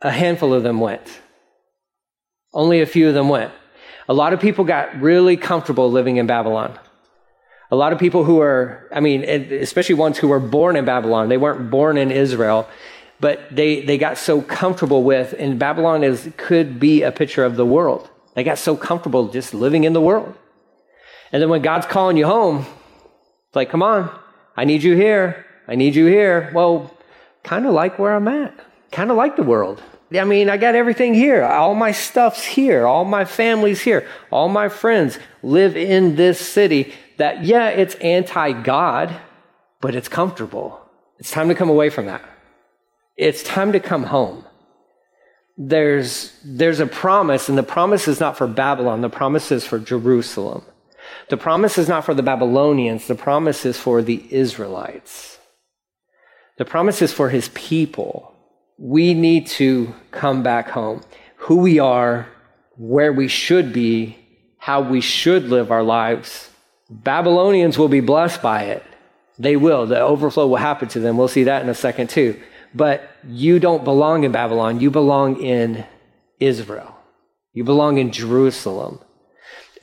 a 0.00 0.10
handful 0.10 0.54
of 0.54 0.62
them 0.62 0.80
went. 0.80 1.20
Only 2.54 2.80
a 2.80 2.86
few 2.86 3.08
of 3.08 3.14
them 3.14 3.28
went. 3.28 3.52
A 4.08 4.14
lot 4.14 4.32
of 4.32 4.40
people 4.40 4.64
got 4.64 5.00
really 5.00 5.36
comfortable 5.36 5.90
living 5.90 6.16
in 6.16 6.26
Babylon. 6.26 6.78
A 7.70 7.76
lot 7.76 7.92
of 7.92 7.98
people 7.98 8.24
who 8.24 8.40
are, 8.40 8.88
I 8.94 9.00
mean, 9.00 9.24
especially 9.24 9.96
ones 9.96 10.18
who 10.18 10.28
were 10.28 10.38
born 10.38 10.76
in 10.76 10.84
Babylon, 10.84 11.28
they 11.28 11.36
weren't 11.36 11.70
born 11.70 11.98
in 11.98 12.10
Israel, 12.10 12.68
but 13.18 13.40
they, 13.50 13.80
they 13.80 13.98
got 13.98 14.18
so 14.18 14.40
comfortable 14.40 15.02
with, 15.02 15.34
and 15.38 15.58
Babylon 15.58 16.04
is, 16.04 16.30
could 16.36 16.78
be 16.78 17.02
a 17.02 17.10
picture 17.10 17.44
of 17.44 17.56
the 17.56 17.66
world. 17.66 18.08
They 18.34 18.44
got 18.44 18.58
so 18.58 18.76
comfortable 18.76 19.28
just 19.28 19.54
living 19.54 19.84
in 19.84 19.92
the 19.92 20.00
world. 20.00 20.34
And 21.32 21.42
then 21.42 21.48
when 21.48 21.62
God's 21.62 21.86
calling 21.86 22.16
you 22.16 22.26
home, 22.26 22.66
it's 23.48 23.56
like, 23.56 23.70
come 23.70 23.82
on, 23.82 24.10
I 24.56 24.64
need 24.64 24.82
you 24.82 24.94
here. 24.94 25.44
I 25.66 25.74
need 25.74 25.94
you 25.94 26.06
here. 26.06 26.52
Well, 26.54 26.94
kind 27.42 27.66
of 27.66 27.72
like 27.72 27.98
where 27.98 28.14
I'm 28.14 28.28
at, 28.28 28.54
kind 28.92 29.10
of 29.10 29.16
like 29.16 29.36
the 29.36 29.42
world. 29.42 29.82
I 30.12 30.24
mean, 30.24 30.50
I 30.50 30.56
got 30.56 30.74
everything 30.74 31.14
here. 31.14 31.44
All 31.44 31.74
my 31.74 31.92
stuff's 31.92 32.44
here. 32.44 32.86
All 32.86 33.04
my 33.04 33.24
family's 33.24 33.80
here. 33.80 34.06
All 34.30 34.48
my 34.48 34.68
friends 34.68 35.18
live 35.42 35.76
in 35.76 36.16
this 36.16 36.38
city 36.38 36.92
that, 37.16 37.44
yeah, 37.44 37.68
it's 37.68 37.94
anti 37.96 38.52
God, 38.52 39.16
but 39.80 39.94
it's 39.94 40.08
comfortable. 40.08 40.80
It's 41.18 41.30
time 41.30 41.48
to 41.48 41.54
come 41.54 41.70
away 41.70 41.90
from 41.90 42.06
that. 42.06 42.22
It's 43.16 43.42
time 43.42 43.72
to 43.72 43.80
come 43.80 44.04
home. 44.04 44.44
There's, 45.56 46.36
there's 46.44 46.80
a 46.80 46.86
promise, 46.86 47.48
and 47.48 47.56
the 47.56 47.62
promise 47.62 48.08
is 48.08 48.18
not 48.18 48.36
for 48.36 48.48
Babylon, 48.48 49.00
the 49.02 49.08
promise 49.08 49.52
is 49.52 49.64
for 49.64 49.78
Jerusalem. 49.78 50.64
The 51.28 51.36
promise 51.36 51.78
is 51.78 51.88
not 51.88 52.04
for 52.04 52.12
the 52.12 52.24
Babylonians, 52.24 53.06
the 53.06 53.14
promise 53.14 53.64
is 53.64 53.78
for 53.78 54.02
the 54.02 54.24
Israelites. 54.30 55.38
The 56.58 56.64
promise 56.64 57.02
is 57.02 57.12
for 57.12 57.30
his 57.30 57.48
people 57.50 58.33
we 58.78 59.14
need 59.14 59.46
to 59.46 59.94
come 60.10 60.42
back 60.42 60.70
home. 60.70 61.02
Who 61.36 61.56
we 61.56 61.78
are, 61.78 62.28
where 62.76 63.12
we 63.12 63.28
should 63.28 63.72
be, 63.72 64.18
how 64.58 64.80
we 64.80 65.00
should 65.00 65.44
live 65.44 65.70
our 65.70 65.82
lives. 65.82 66.50
Babylonians 66.90 67.78
will 67.78 67.88
be 67.88 68.00
blessed 68.00 68.42
by 68.42 68.64
it. 68.64 68.82
They 69.38 69.56
will. 69.56 69.86
The 69.86 70.00
overflow 70.00 70.46
will 70.46 70.56
happen 70.56 70.88
to 70.88 71.00
them. 71.00 71.16
We'll 71.16 71.28
see 71.28 71.44
that 71.44 71.62
in 71.62 71.68
a 71.68 71.74
second 71.74 72.10
too. 72.10 72.40
But 72.74 73.10
you 73.28 73.58
don't 73.58 73.84
belong 73.84 74.24
in 74.24 74.32
Babylon. 74.32 74.80
You 74.80 74.90
belong 74.90 75.40
in 75.40 75.84
Israel. 76.40 76.96
You 77.52 77.64
belong 77.64 77.98
in 77.98 78.10
Jerusalem. 78.10 79.00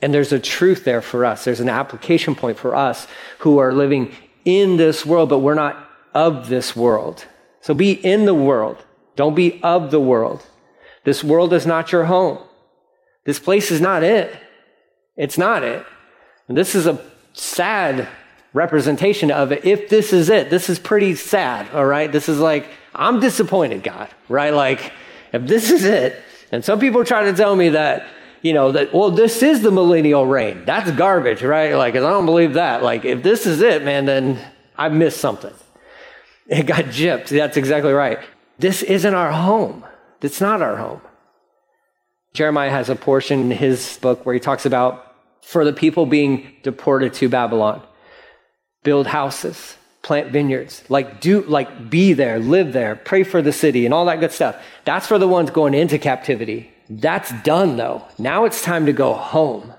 And 0.00 0.12
there's 0.12 0.32
a 0.32 0.40
truth 0.40 0.84
there 0.84 1.00
for 1.00 1.24
us. 1.24 1.44
There's 1.44 1.60
an 1.60 1.68
application 1.68 2.34
point 2.34 2.58
for 2.58 2.74
us 2.74 3.06
who 3.38 3.58
are 3.58 3.72
living 3.72 4.14
in 4.44 4.76
this 4.76 5.06
world, 5.06 5.28
but 5.28 5.38
we're 5.38 5.54
not 5.54 5.88
of 6.12 6.48
this 6.48 6.74
world. 6.74 7.24
So 7.62 7.72
be 7.74 7.92
in 7.92 8.26
the 8.26 8.34
world. 8.34 8.84
Don't 9.16 9.34
be 9.34 9.60
of 9.62 9.90
the 9.90 10.00
world. 10.00 10.44
This 11.04 11.24
world 11.24 11.52
is 11.52 11.66
not 11.66 11.92
your 11.92 12.04
home. 12.04 12.38
This 13.24 13.38
place 13.38 13.70
is 13.70 13.80
not 13.80 14.02
it. 14.02 14.36
It's 15.16 15.38
not 15.38 15.62
it. 15.62 15.86
And 16.48 16.56
this 16.56 16.74
is 16.74 16.86
a 16.86 17.00
sad 17.32 18.08
representation 18.52 19.30
of 19.30 19.52
it. 19.52 19.64
If 19.64 19.88
this 19.88 20.12
is 20.12 20.28
it, 20.28 20.50
this 20.50 20.68
is 20.68 20.78
pretty 20.78 21.14
sad, 21.14 21.70
all 21.72 21.86
right? 21.86 22.10
This 22.10 22.28
is 22.28 22.38
like, 22.38 22.68
I'm 22.94 23.20
disappointed, 23.20 23.82
God, 23.82 24.08
right? 24.28 24.52
Like, 24.52 24.92
if 25.32 25.46
this 25.46 25.70
is 25.70 25.84
it, 25.84 26.20
and 26.50 26.64
some 26.64 26.78
people 26.78 27.04
try 27.04 27.24
to 27.24 27.32
tell 27.32 27.56
me 27.56 27.70
that, 27.70 28.06
you 28.42 28.52
know, 28.52 28.72
that, 28.72 28.92
well, 28.92 29.10
this 29.10 29.42
is 29.42 29.62
the 29.62 29.70
millennial 29.70 30.26
reign. 30.26 30.64
That's 30.64 30.90
garbage, 30.90 31.42
right? 31.42 31.74
Like, 31.74 31.94
I 31.94 32.00
don't 32.00 32.26
believe 32.26 32.54
that. 32.54 32.82
Like, 32.82 33.04
if 33.04 33.22
this 33.22 33.46
is 33.46 33.62
it, 33.62 33.84
man, 33.84 34.04
then 34.04 34.38
I 34.76 34.88
missed 34.88 35.20
something. 35.20 35.54
It 36.48 36.66
got 36.66 36.86
gypped. 36.86 37.28
That's 37.28 37.56
exactly 37.56 37.92
right. 37.92 38.18
This 38.58 38.82
isn't 38.82 39.14
our 39.14 39.30
home. 39.30 39.84
It's 40.20 40.40
not 40.40 40.60
our 40.60 40.76
home. 40.76 41.00
Jeremiah 42.32 42.70
has 42.70 42.88
a 42.88 42.96
portion 42.96 43.40
in 43.40 43.50
his 43.50 43.98
book 44.02 44.24
where 44.24 44.34
he 44.34 44.40
talks 44.40 44.66
about 44.66 45.14
for 45.42 45.64
the 45.64 45.72
people 45.72 46.06
being 46.06 46.52
deported 46.62 47.14
to 47.14 47.28
Babylon, 47.28 47.82
build 48.82 49.06
houses, 49.06 49.76
plant 50.02 50.30
vineyards, 50.30 50.82
like 50.88 51.20
do, 51.20 51.42
like 51.42 51.90
be 51.90 52.12
there, 52.12 52.38
live 52.38 52.72
there, 52.72 52.96
pray 52.96 53.22
for 53.22 53.42
the 53.42 53.52
city 53.52 53.84
and 53.84 53.92
all 53.92 54.06
that 54.06 54.20
good 54.20 54.32
stuff. 54.32 54.62
That's 54.84 55.06
for 55.06 55.18
the 55.18 55.28
ones 55.28 55.50
going 55.50 55.74
into 55.74 55.98
captivity. 55.98 56.72
That's 56.88 57.32
done 57.42 57.76
though. 57.76 58.04
Now 58.18 58.44
it's 58.44 58.62
time 58.62 58.86
to 58.86 58.92
go 58.92 59.14
home. 59.14 59.72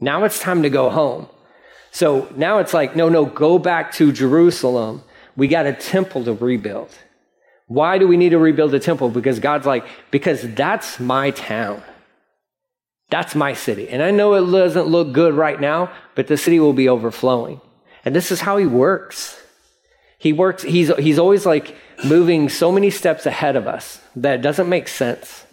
Now 0.00 0.24
it's 0.24 0.40
time 0.40 0.62
to 0.62 0.70
go 0.70 0.90
home. 0.90 1.28
So 1.90 2.28
now 2.36 2.58
it's 2.58 2.74
like, 2.74 2.94
no, 2.94 3.08
no, 3.08 3.24
go 3.24 3.58
back 3.58 3.92
to 3.94 4.12
Jerusalem 4.12 5.02
we 5.38 5.46
got 5.46 5.66
a 5.66 5.72
temple 5.72 6.24
to 6.24 6.34
rebuild. 6.34 6.90
Why 7.68 7.98
do 7.98 8.08
we 8.08 8.16
need 8.16 8.30
to 8.30 8.38
rebuild 8.38 8.72
the 8.72 8.80
temple? 8.80 9.08
Because 9.08 9.38
God's 9.38 9.66
like, 9.66 9.86
because 10.10 10.42
that's 10.54 10.98
my 10.98 11.30
town. 11.30 11.80
That's 13.08 13.36
my 13.36 13.54
city. 13.54 13.88
And 13.88 14.02
I 14.02 14.10
know 14.10 14.34
it 14.34 14.50
doesn't 14.50 14.88
look 14.88 15.12
good 15.12 15.34
right 15.34 15.60
now, 15.60 15.92
but 16.16 16.26
the 16.26 16.36
city 16.36 16.58
will 16.58 16.72
be 16.72 16.88
overflowing. 16.88 17.60
And 18.04 18.16
this 18.16 18.32
is 18.32 18.40
how 18.40 18.56
he 18.56 18.66
works. 18.66 19.40
He 20.18 20.32
works, 20.32 20.64
he's, 20.64 20.92
he's 20.96 21.20
always 21.20 21.46
like 21.46 21.76
moving 22.04 22.48
so 22.48 22.72
many 22.72 22.90
steps 22.90 23.24
ahead 23.24 23.54
of 23.54 23.68
us 23.68 24.00
that 24.16 24.42
doesn't 24.42 24.68
make 24.68 24.88
sense. 24.88 25.46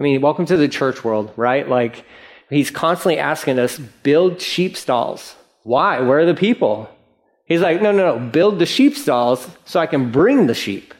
I 0.00 0.02
mean, 0.02 0.20
welcome 0.20 0.46
to 0.46 0.56
the 0.56 0.68
church 0.68 1.04
world, 1.04 1.32
right? 1.36 1.68
Like, 1.68 2.04
he's 2.50 2.72
constantly 2.72 3.18
asking 3.18 3.60
us, 3.60 3.78
build 3.78 4.40
sheep 4.40 4.76
stalls. 4.76 5.36
Why? 5.62 6.00
Where 6.00 6.18
are 6.18 6.26
the 6.26 6.34
people? 6.34 6.90
He's 7.48 7.62
like, 7.62 7.80
no, 7.80 7.92
no, 7.92 8.18
no, 8.18 8.30
build 8.30 8.58
the 8.58 8.66
sheep 8.66 8.94
stalls 8.94 9.48
so 9.64 9.80
I 9.80 9.86
can 9.86 10.12
bring 10.12 10.46
the 10.46 10.54
sheep. 10.54 10.92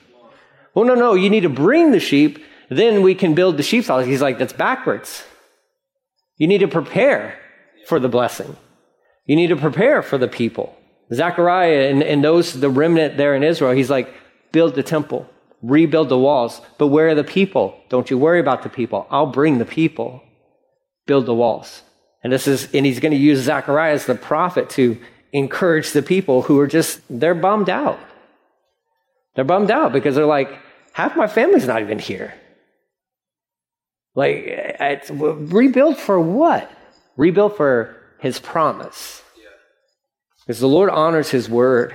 Well, 0.75 0.87
no, 0.87 0.95
no, 0.95 1.15
you 1.15 1.29
need 1.29 1.43
to 1.43 1.51
bring 1.51 1.93
the 1.93 2.01
sheep, 2.01 2.43
then 2.71 3.03
we 3.03 3.15
can 3.15 3.35
build 3.35 3.59
the 3.59 3.63
sheep 3.63 3.85
stalls. 3.85 4.07
He's 4.07 4.23
like, 4.23 4.39
that's 4.39 4.55
backwards. 4.55 5.25
You 6.39 6.47
need 6.47 6.59
to 6.59 6.69
prepare 6.69 7.39
for 7.87 8.01
the 8.01 8.09
blessing. 8.09 8.57
You 9.27 9.37
need 9.37 9.49
to 9.49 9.57
prepare 9.57 10.03
for 10.03 10.17
the 10.17 10.29
people. 10.29 10.75
Zechariah 11.13 11.91
and, 11.91 12.03
and 12.03 12.25
those, 12.25 12.59
the 12.59 12.71
remnant 12.71 13.19
there 13.19 13.35
in 13.35 13.43
Israel, 13.43 13.73
he's 13.73 13.91
like, 13.91 14.13
build 14.53 14.75
the 14.75 14.83
temple, 14.83 15.29
rebuild 15.63 16.09
the 16.09 16.19
walls. 16.19 16.63
But 16.79 16.89
where 16.89 17.09
are 17.09 17.15
the 17.15 17.25
people? 17.25 17.79
Don't 17.91 18.11
you 18.11 18.17
worry 18.17 18.41
about 18.41 18.63
the 18.63 18.69
people. 18.69 19.07
I'll 19.11 19.33
bring 19.33 19.59
the 19.59 19.65
people. 19.67 20.23
Build 21.07 21.27
the 21.27 21.35
walls. 21.35 21.83
And 22.23 22.33
this 22.33 22.47
is, 22.47 22.69
and 22.75 22.87
he's 22.87 23.01
going 23.01 23.13
to 23.13 23.19
use 23.19 23.41
Zechariah 23.41 23.93
as 23.93 24.07
the 24.07 24.15
prophet 24.15 24.71
to 24.71 24.99
encourage 25.33 25.93
the 25.93 26.03
people 26.03 26.43
who 26.43 26.59
are 26.61 26.67
just, 26.67 27.01
they're 27.09 27.35
bummed 27.35 27.71
out. 27.71 27.99
They're 29.35 29.45
bummed 29.45 29.71
out 29.71 29.93
because 29.93 30.15
they're 30.15 30.27
like, 30.27 30.59
half 30.93 31.17
my 31.17 31.27
family's 31.27 31.67
not 31.67 31.83
even 31.83 31.99
here. 31.99 32.35
Like, 34.15 34.45
it's, 34.47 35.11
rebuild 35.11 35.97
for 35.97 36.19
what? 36.19 36.71
Rebuild 37.17 37.57
for 37.57 37.97
his 38.19 38.41
promise. 38.41 39.23
Because 40.41 40.61
the 40.61 40.69
Lord 40.69 40.91
honors 40.91 41.31
his 41.31 41.49
word. 41.49 41.95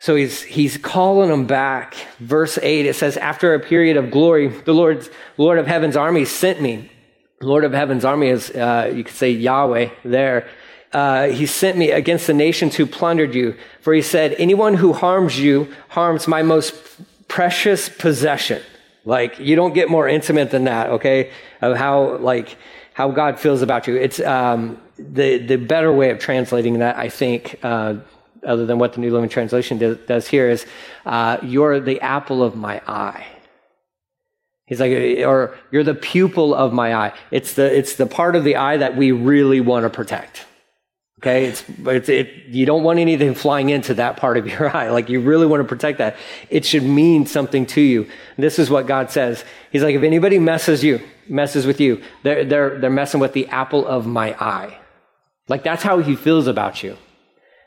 So 0.00 0.16
he's, 0.16 0.42
he's 0.42 0.78
calling 0.78 1.28
them 1.28 1.46
back. 1.46 1.94
Verse 2.18 2.58
8, 2.60 2.86
it 2.86 2.96
says, 2.96 3.18
After 3.18 3.54
a 3.54 3.60
period 3.60 3.98
of 3.98 4.10
glory, 4.10 4.48
the 4.48 4.72
Lord, 4.72 5.06
Lord 5.36 5.58
of 5.58 5.66
heaven's 5.66 5.94
army 5.94 6.24
sent 6.24 6.60
me. 6.60 6.90
Lord 7.42 7.64
of 7.64 7.72
heaven's 7.72 8.04
army 8.04 8.28
is, 8.28 8.50
uh, 8.50 8.92
you 8.94 9.04
could 9.04 9.14
say 9.14 9.30
Yahweh 9.30 9.90
there 10.04 10.48
uh, 10.92 11.28
he 11.28 11.46
sent 11.46 11.78
me 11.78 11.90
against 11.90 12.26
the 12.26 12.34
nations 12.34 12.76
who 12.76 12.86
plundered 12.86 13.34
you. 13.34 13.56
For 13.80 13.92
he 13.94 14.02
said, 14.02 14.34
anyone 14.38 14.74
who 14.74 14.92
harms 14.92 15.38
you 15.38 15.72
harms 15.88 16.26
my 16.26 16.42
most 16.42 16.74
precious 17.28 17.88
possession. 17.88 18.62
Like, 19.04 19.38
you 19.38 19.56
don't 19.56 19.72
get 19.72 19.88
more 19.88 20.08
intimate 20.08 20.50
than 20.50 20.64
that, 20.64 20.90
okay? 20.90 21.30
Of 21.60 21.76
how, 21.76 22.18
like, 22.18 22.56
how 22.92 23.10
God 23.10 23.38
feels 23.38 23.62
about 23.62 23.86
you. 23.86 23.96
It's, 23.96 24.20
um, 24.20 24.80
the, 24.98 25.38
the 25.38 25.56
better 25.56 25.92
way 25.92 26.10
of 26.10 26.18
translating 26.18 26.80
that, 26.80 26.96
I 26.96 27.08
think, 27.08 27.58
uh, 27.62 27.96
other 28.44 28.66
than 28.66 28.78
what 28.78 28.92
the 28.92 29.00
New 29.00 29.12
Living 29.12 29.30
Translation 29.30 29.78
does, 29.78 29.96
does 30.06 30.28
here 30.28 30.50
is, 30.50 30.66
uh, 31.06 31.38
you're 31.42 31.80
the 31.80 32.00
apple 32.00 32.42
of 32.42 32.56
my 32.56 32.82
eye. 32.86 33.26
He's 34.66 34.80
like, 34.80 34.92
or 34.92 35.56
you're 35.70 35.84
the 35.84 35.94
pupil 35.94 36.54
of 36.54 36.72
my 36.72 36.94
eye. 36.94 37.12
It's 37.30 37.54
the, 37.54 37.76
it's 37.76 37.94
the 37.96 38.06
part 38.06 38.36
of 38.36 38.44
the 38.44 38.56
eye 38.56 38.76
that 38.76 38.96
we 38.96 39.12
really 39.12 39.60
want 39.60 39.84
to 39.84 39.90
protect. 39.90 40.46
Okay, 41.20 41.44
it's, 41.44 41.62
it's 41.84 42.08
it, 42.08 42.46
you 42.46 42.64
don't 42.64 42.82
want 42.82 42.98
anything 42.98 43.34
flying 43.34 43.68
into 43.68 43.92
that 43.92 44.16
part 44.16 44.38
of 44.38 44.46
your 44.46 44.74
eye. 44.76 44.88
Like 44.88 45.10
you 45.10 45.20
really 45.20 45.46
want 45.46 45.60
to 45.60 45.68
protect 45.68 45.98
that. 45.98 46.16
It 46.48 46.64
should 46.64 46.82
mean 46.82 47.26
something 47.26 47.66
to 47.66 47.80
you. 47.82 48.08
This 48.38 48.58
is 48.58 48.70
what 48.70 48.86
God 48.86 49.10
says. 49.10 49.44
He's 49.70 49.82
like, 49.82 49.94
if 49.94 50.02
anybody 50.02 50.38
messes 50.38 50.82
you, 50.82 50.98
messes 51.28 51.66
with 51.66 51.78
you, 51.78 52.02
they're 52.22 52.46
they're 52.46 52.78
they're 52.78 52.88
messing 52.88 53.20
with 53.20 53.34
the 53.34 53.46
apple 53.48 53.86
of 53.86 54.06
my 54.06 54.32
eye. 54.40 54.78
Like 55.46 55.62
that's 55.62 55.82
how 55.82 55.98
He 55.98 56.16
feels 56.16 56.46
about 56.46 56.82
you. 56.82 56.96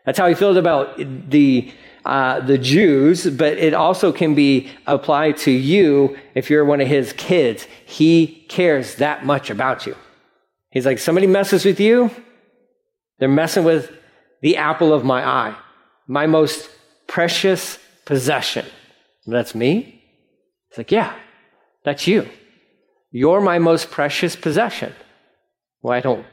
That's 0.03 0.17
how 0.17 0.27
He 0.27 0.33
feels 0.33 0.57
about 0.57 0.98
the 0.98 1.72
uh, 2.05 2.39
the 2.39 2.57
Jews, 2.57 3.29
but 3.29 3.53
it 3.60 3.75
also 3.75 4.12
can 4.12 4.33
be 4.33 4.72
applied 4.88 5.38
to 5.38 5.51
you 5.51 6.17
if 6.33 6.50
you're 6.50 6.65
one 6.65 6.81
of 6.81 6.88
His 6.88 7.13
kids. 7.13 7.67
He 7.86 8.45
cares 8.50 8.95
that 8.95 9.27
much 9.27 9.51
about 9.51 9.86
you. 9.86 9.95
He's 10.72 10.88
like, 10.88 10.98
somebody 10.98 11.27
messes 11.27 11.65
with 11.65 11.79
you, 11.79 12.10
they're 13.24 13.30
messing 13.30 13.63
with 13.63 13.89
the 14.42 14.58
apple 14.58 14.92
of 14.92 15.06
my 15.06 15.25
eye, 15.25 15.56
my 16.08 16.27
most 16.27 16.70
precious 17.08 17.80
possession. 18.03 18.65
That's 19.25 19.56
me? 19.56 20.03
It's 20.68 20.77
like, 20.77 20.92
yeah, 20.92 21.15
that's 21.86 22.06
you. 22.06 22.27
You're 23.12 23.39
my 23.39 23.60
most 23.60 23.92
precious 23.92 24.36
possession. 24.36 24.92
Well, 25.82 25.94
I 25.94 26.01
don't, 26.01 26.25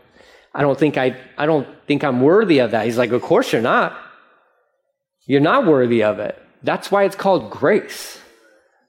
I 0.53 0.63
don't 0.63 0.77
think 0.77 0.99
I, 0.99 1.17
I 1.39 1.47
don't 1.47 1.69
think 1.87 2.03
I'm 2.03 2.23
worthy 2.23 2.59
of 2.59 2.73
that. 2.73 2.87
He's 2.87 2.99
like, 2.99 3.13
of 3.13 3.23
course 3.23 3.53
you're 3.53 3.63
not. 3.63 3.97
You're 5.27 5.41
not 5.41 5.65
worthy 5.65 6.03
of 6.03 6.19
it. 6.19 6.37
That's 6.65 6.91
why 6.91 7.05
it's 7.05 7.15
called 7.15 7.51
grace. 7.51 8.19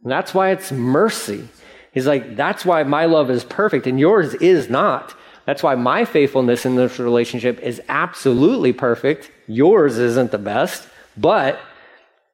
And 0.01 0.11
that's 0.11 0.33
why 0.33 0.49
it's 0.49 0.71
mercy. 0.71 1.47
He's 1.93 2.07
like, 2.07 2.35
that's 2.35 2.65
why 2.65 2.81
my 2.81 3.05
love 3.05 3.29
is 3.29 3.43
perfect 3.43 3.85
and 3.85 3.99
yours 3.99 4.33
is 4.33 4.71
not. 4.71 5.15
That's 5.51 5.63
why 5.63 5.75
my 5.75 6.05
faithfulness 6.05 6.65
in 6.65 6.77
this 6.77 6.97
relationship 6.97 7.59
is 7.59 7.81
absolutely 7.89 8.71
perfect. 8.71 9.29
Yours 9.47 9.97
isn't 9.97 10.31
the 10.31 10.37
best, 10.37 10.87
but 11.17 11.59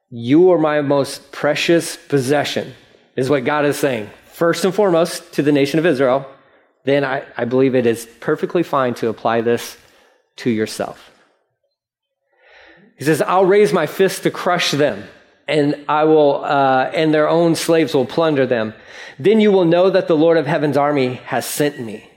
you 0.08 0.52
are 0.52 0.58
my 0.58 0.82
most 0.82 1.32
precious 1.32 1.96
possession, 1.96 2.74
is 3.16 3.28
what 3.28 3.44
God 3.44 3.64
is 3.64 3.76
saying. 3.76 4.08
First 4.26 4.64
and 4.64 4.72
foremost 4.72 5.32
to 5.32 5.42
the 5.42 5.50
nation 5.50 5.80
of 5.80 5.86
Israel, 5.86 6.30
then 6.84 7.04
I, 7.04 7.24
I 7.36 7.44
believe 7.44 7.74
it 7.74 7.86
is 7.86 8.08
perfectly 8.20 8.62
fine 8.62 8.94
to 8.94 9.08
apply 9.08 9.40
this 9.40 9.76
to 10.36 10.50
yourself. 10.50 11.10
He 12.98 13.04
says, 13.04 13.20
I'll 13.20 13.46
raise 13.46 13.72
my 13.72 13.86
fist 13.86 14.22
to 14.22 14.30
crush 14.30 14.70
them, 14.70 15.02
and 15.48 15.84
I 15.88 16.04
will, 16.04 16.44
uh, 16.44 16.88
and 16.94 17.12
their 17.12 17.28
own 17.28 17.56
slaves 17.56 17.94
will 17.94 18.06
plunder 18.06 18.46
them. 18.46 18.74
Then 19.18 19.40
you 19.40 19.50
will 19.50 19.64
know 19.64 19.90
that 19.90 20.06
the 20.06 20.16
Lord 20.16 20.36
of 20.36 20.46
heaven's 20.46 20.76
army 20.76 21.14
has 21.24 21.44
sent 21.44 21.80
me. 21.80 22.07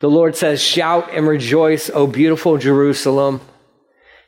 The 0.00 0.08
Lord 0.08 0.36
says, 0.36 0.62
Shout 0.62 1.12
and 1.12 1.26
rejoice, 1.26 1.90
O 1.90 2.06
beautiful 2.06 2.56
Jerusalem. 2.56 3.40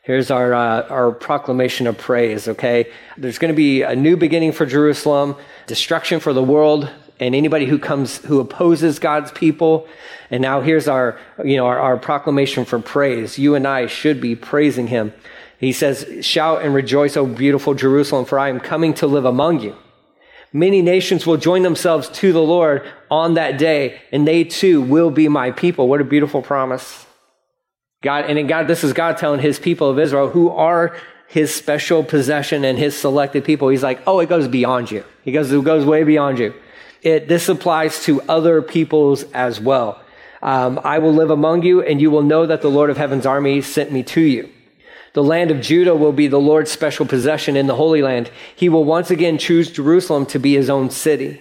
Here's 0.02 0.28
our, 0.28 0.52
uh, 0.52 0.88
our 0.88 1.12
proclamation 1.12 1.86
of 1.86 1.96
praise, 1.96 2.48
okay? 2.48 2.90
There's 3.16 3.38
going 3.38 3.52
to 3.52 3.56
be 3.56 3.82
a 3.82 3.94
new 3.94 4.16
beginning 4.16 4.50
for 4.50 4.66
Jerusalem, 4.66 5.36
destruction 5.68 6.18
for 6.18 6.32
the 6.32 6.42
world, 6.42 6.90
and 7.20 7.36
anybody 7.36 7.66
who 7.66 7.78
comes, 7.78 8.16
who 8.24 8.40
opposes 8.40 8.98
God's 8.98 9.30
people. 9.30 9.86
And 10.30 10.42
now 10.42 10.60
here's 10.60 10.88
our, 10.88 11.20
you 11.44 11.56
know, 11.56 11.66
our, 11.66 11.78
our 11.78 11.96
proclamation 11.96 12.64
for 12.64 12.80
praise. 12.80 13.38
You 13.38 13.54
and 13.54 13.64
I 13.68 13.86
should 13.86 14.20
be 14.20 14.34
praising 14.34 14.88
him. 14.88 15.12
He 15.58 15.72
says, 15.72 16.24
Shout 16.26 16.62
and 16.62 16.74
rejoice, 16.74 17.16
O 17.16 17.26
beautiful 17.26 17.74
Jerusalem, 17.74 18.24
for 18.24 18.40
I 18.40 18.48
am 18.48 18.58
coming 18.58 18.92
to 18.94 19.06
live 19.06 19.24
among 19.24 19.60
you. 19.60 19.76
Many 20.52 20.82
nations 20.82 21.26
will 21.26 21.36
join 21.36 21.62
themselves 21.62 22.08
to 22.08 22.32
the 22.32 22.42
Lord 22.42 22.88
on 23.10 23.34
that 23.34 23.58
day, 23.58 24.00
and 24.10 24.26
they 24.26 24.44
too 24.44 24.82
will 24.82 25.10
be 25.10 25.28
my 25.28 25.52
people. 25.52 25.88
What 25.88 26.00
a 26.00 26.04
beautiful 26.04 26.42
promise. 26.42 27.06
God, 28.02 28.24
and 28.24 28.48
God, 28.48 28.66
this 28.66 28.82
is 28.82 28.92
God 28.92 29.18
telling 29.18 29.40
his 29.40 29.58
people 29.58 29.90
of 29.90 29.98
Israel 29.98 30.30
who 30.30 30.48
are 30.48 30.96
his 31.28 31.54
special 31.54 32.02
possession 32.02 32.64
and 32.64 32.76
his 32.78 32.98
selected 32.98 33.44
people. 33.44 33.68
He's 33.68 33.82
like, 33.82 34.02
oh, 34.06 34.18
it 34.18 34.28
goes 34.28 34.48
beyond 34.48 34.90
you. 34.90 35.04
He 35.22 35.30
goes, 35.30 35.52
it 35.52 35.62
goes 35.62 35.84
way 35.84 36.02
beyond 36.02 36.40
you. 36.40 36.54
It, 37.02 37.28
this 37.28 37.48
applies 37.48 38.02
to 38.04 38.20
other 38.22 38.60
peoples 38.60 39.22
as 39.32 39.60
well. 39.60 40.02
Um, 40.42 40.80
I 40.82 40.98
will 40.98 41.12
live 41.12 41.30
among 41.30 41.62
you, 41.62 41.82
and 41.82 42.00
you 42.00 42.10
will 42.10 42.22
know 42.22 42.46
that 42.46 42.62
the 42.62 42.70
Lord 42.70 42.90
of 42.90 42.96
heaven's 42.96 43.26
army 43.26 43.60
sent 43.60 43.92
me 43.92 44.02
to 44.04 44.20
you. 44.20 44.50
The 45.12 45.22
land 45.22 45.50
of 45.50 45.60
Judah 45.60 45.94
will 45.94 46.12
be 46.12 46.28
the 46.28 46.40
Lord's 46.40 46.70
special 46.70 47.04
possession 47.04 47.56
in 47.56 47.66
the 47.66 47.74
Holy 47.74 48.02
Land. 48.02 48.30
He 48.54 48.68
will 48.68 48.84
once 48.84 49.10
again 49.10 49.38
choose 49.38 49.70
Jerusalem 49.70 50.26
to 50.26 50.38
be 50.38 50.54
his 50.54 50.70
own 50.70 50.90
city. 50.90 51.40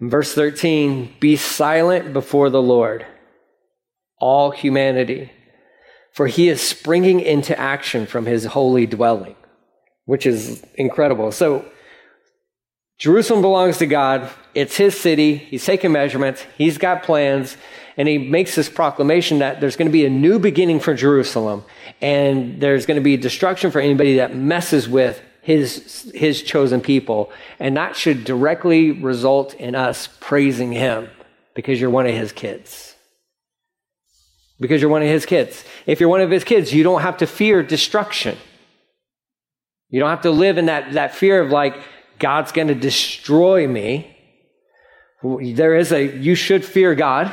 In 0.00 0.08
verse 0.08 0.32
13, 0.34 1.14
be 1.20 1.36
silent 1.36 2.12
before 2.12 2.50
the 2.50 2.62
Lord, 2.62 3.04
all 4.20 4.52
humanity, 4.52 5.32
for 6.12 6.28
he 6.28 6.48
is 6.48 6.62
springing 6.62 7.20
into 7.20 7.58
action 7.58 8.06
from 8.06 8.24
his 8.24 8.46
holy 8.46 8.86
dwelling, 8.86 9.36
which 10.04 10.24
is 10.24 10.64
incredible. 10.74 11.32
So, 11.32 11.64
Jerusalem 12.96 13.42
belongs 13.42 13.78
to 13.78 13.86
God. 13.86 14.28
It's 14.54 14.76
his 14.76 14.98
city. 14.98 15.36
He's 15.36 15.64
taking 15.64 15.92
measurements. 15.92 16.44
He's 16.56 16.78
got 16.78 17.04
plans. 17.04 17.56
And 17.98 18.08
he 18.08 18.16
makes 18.16 18.54
this 18.54 18.68
proclamation 18.68 19.40
that 19.40 19.60
there's 19.60 19.76
going 19.76 19.88
to 19.88 19.92
be 19.92 20.06
a 20.06 20.10
new 20.10 20.38
beginning 20.38 20.78
for 20.78 20.94
Jerusalem. 20.94 21.64
And 22.00 22.60
there's 22.60 22.86
going 22.86 22.94
to 22.94 23.02
be 23.02 23.16
destruction 23.16 23.72
for 23.72 23.80
anybody 23.80 24.16
that 24.16 24.34
messes 24.34 24.88
with 24.88 25.20
his, 25.42 26.10
his 26.14 26.42
chosen 26.42 26.80
people. 26.80 27.32
And 27.58 27.76
that 27.76 27.96
should 27.96 28.24
directly 28.24 28.92
result 28.92 29.52
in 29.54 29.74
us 29.74 30.08
praising 30.20 30.70
him 30.72 31.10
because 31.54 31.80
you're 31.80 31.90
one 31.90 32.06
of 32.06 32.14
his 32.14 32.30
kids. 32.30 32.94
Because 34.60 34.80
you're 34.80 34.90
one 34.90 35.02
of 35.02 35.08
his 35.08 35.26
kids. 35.26 35.64
If 35.84 35.98
you're 35.98 36.08
one 36.08 36.20
of 36.20 36.30
his 36.30 36.44
kids, 36.44 36.72
you 36.72 36.84
don't 36.84 37.02
have 37.02 37.18
to 37.18 37.26
fear 37.26 37.64
destruction. 37.64 38.38
You 39.90 39.98
don't 39.98 40.10
have 40.10 40.22
to 40.22 40.30
live 40.30 40.56
in 40.56 40.66
that, 40.66 40.92
that 40.92 41.14
fear 41.14 41.42
of 41.42 41.50
like, 41.50 41.76
God's 42.18 42.52
going 42.52 42.68
to 42.68 42.74
destroy 42.74 43.66
me. 43.66 44.16
There 45.22 45.74
is 45.74 45.92
a, 45.92 46.16
you 46.16 46.36
should 46.36 46.64
fear 46.64 46.94
God, 46.94 47.32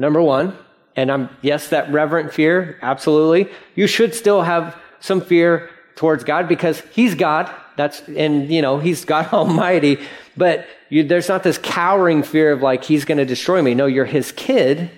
number 0.00 0.20
one. 0.20 0.56
And 0.96 1.12
I'm, 1.12 1.28
yes, 1.42 1.68
that 1.68 1.92
reverent 1.92 2.32
fear, 2.32 2.78
absolutely. 2.82 3.48
You 3.76 3.86
should 3.86 4.14
still 4.14 4.42
have 4.42 4.76
some 4.98 5.20
fear 5.20 5.70
towards 5.94 6.24
God 6.24 6.48
because 6.48 6.80
He's 6.92 7.14
God. 7.14 7.48
That's, 7.76 8.00
and 8.08 8.50
you 8.50 8.60
know, 8.60 8.78
He's 8.78 9.04
God 9.04 9.28
Almighty. 9.32 9.98
But 10.36 10.66
you, 10.88 11.04
there's 11.04 11.28
not 11.28 11.42
this 11.42 11.58
cowering 11.58 12.22
fear 12.22 12.52
of 12.52 12.62
like, 12.62 12.82
He's 12.82 13.04
going 13.04 13.18
to 13.18 13.24
destroy 13.24 13.62
me. 13.62 13.74
No, 13.74 13.86
you're 13.86 14.04
His 14.04 14.32
kid. 14.32 14.90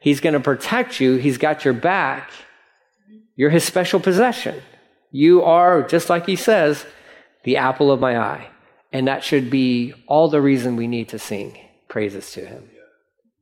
He's 0.00 0.20
going 0.20 0.34
to 0.34 0.40
protect 0.40 1.00
you. 1.00 1.16
He's 1.16 1.38
got 1.38 1.64
your 1.64 1.74
back. 1.74 2.30
You're 3.34 3.50
His 3.50 3.64
special 3.64 3.98
possession. 3.98 4.62
You 5.10 5.42
are, 5.42 5.82
just 5.82 6.08
like 6.08 6.26
He 6.26 6.36
says, 6.36 6.86
the 7.42 7.56
apple 7.56 7.90
of 7.90 8.00
my 8.00 8.18
eye. 8.18 8.50
And 8.92 9.08
that 9.08 9.24
should 9.24 9.50
be 9.50 9.94
all 10.06 10.28
the 10.28 10.40
reason 10.40 10.76
we 10.76 10.86
need 10.86 11.08
to 11.08 11.18
sing 11.18 11.58
praises 11.88 12.30
to 12.32 12.44
him. 12.44 12.70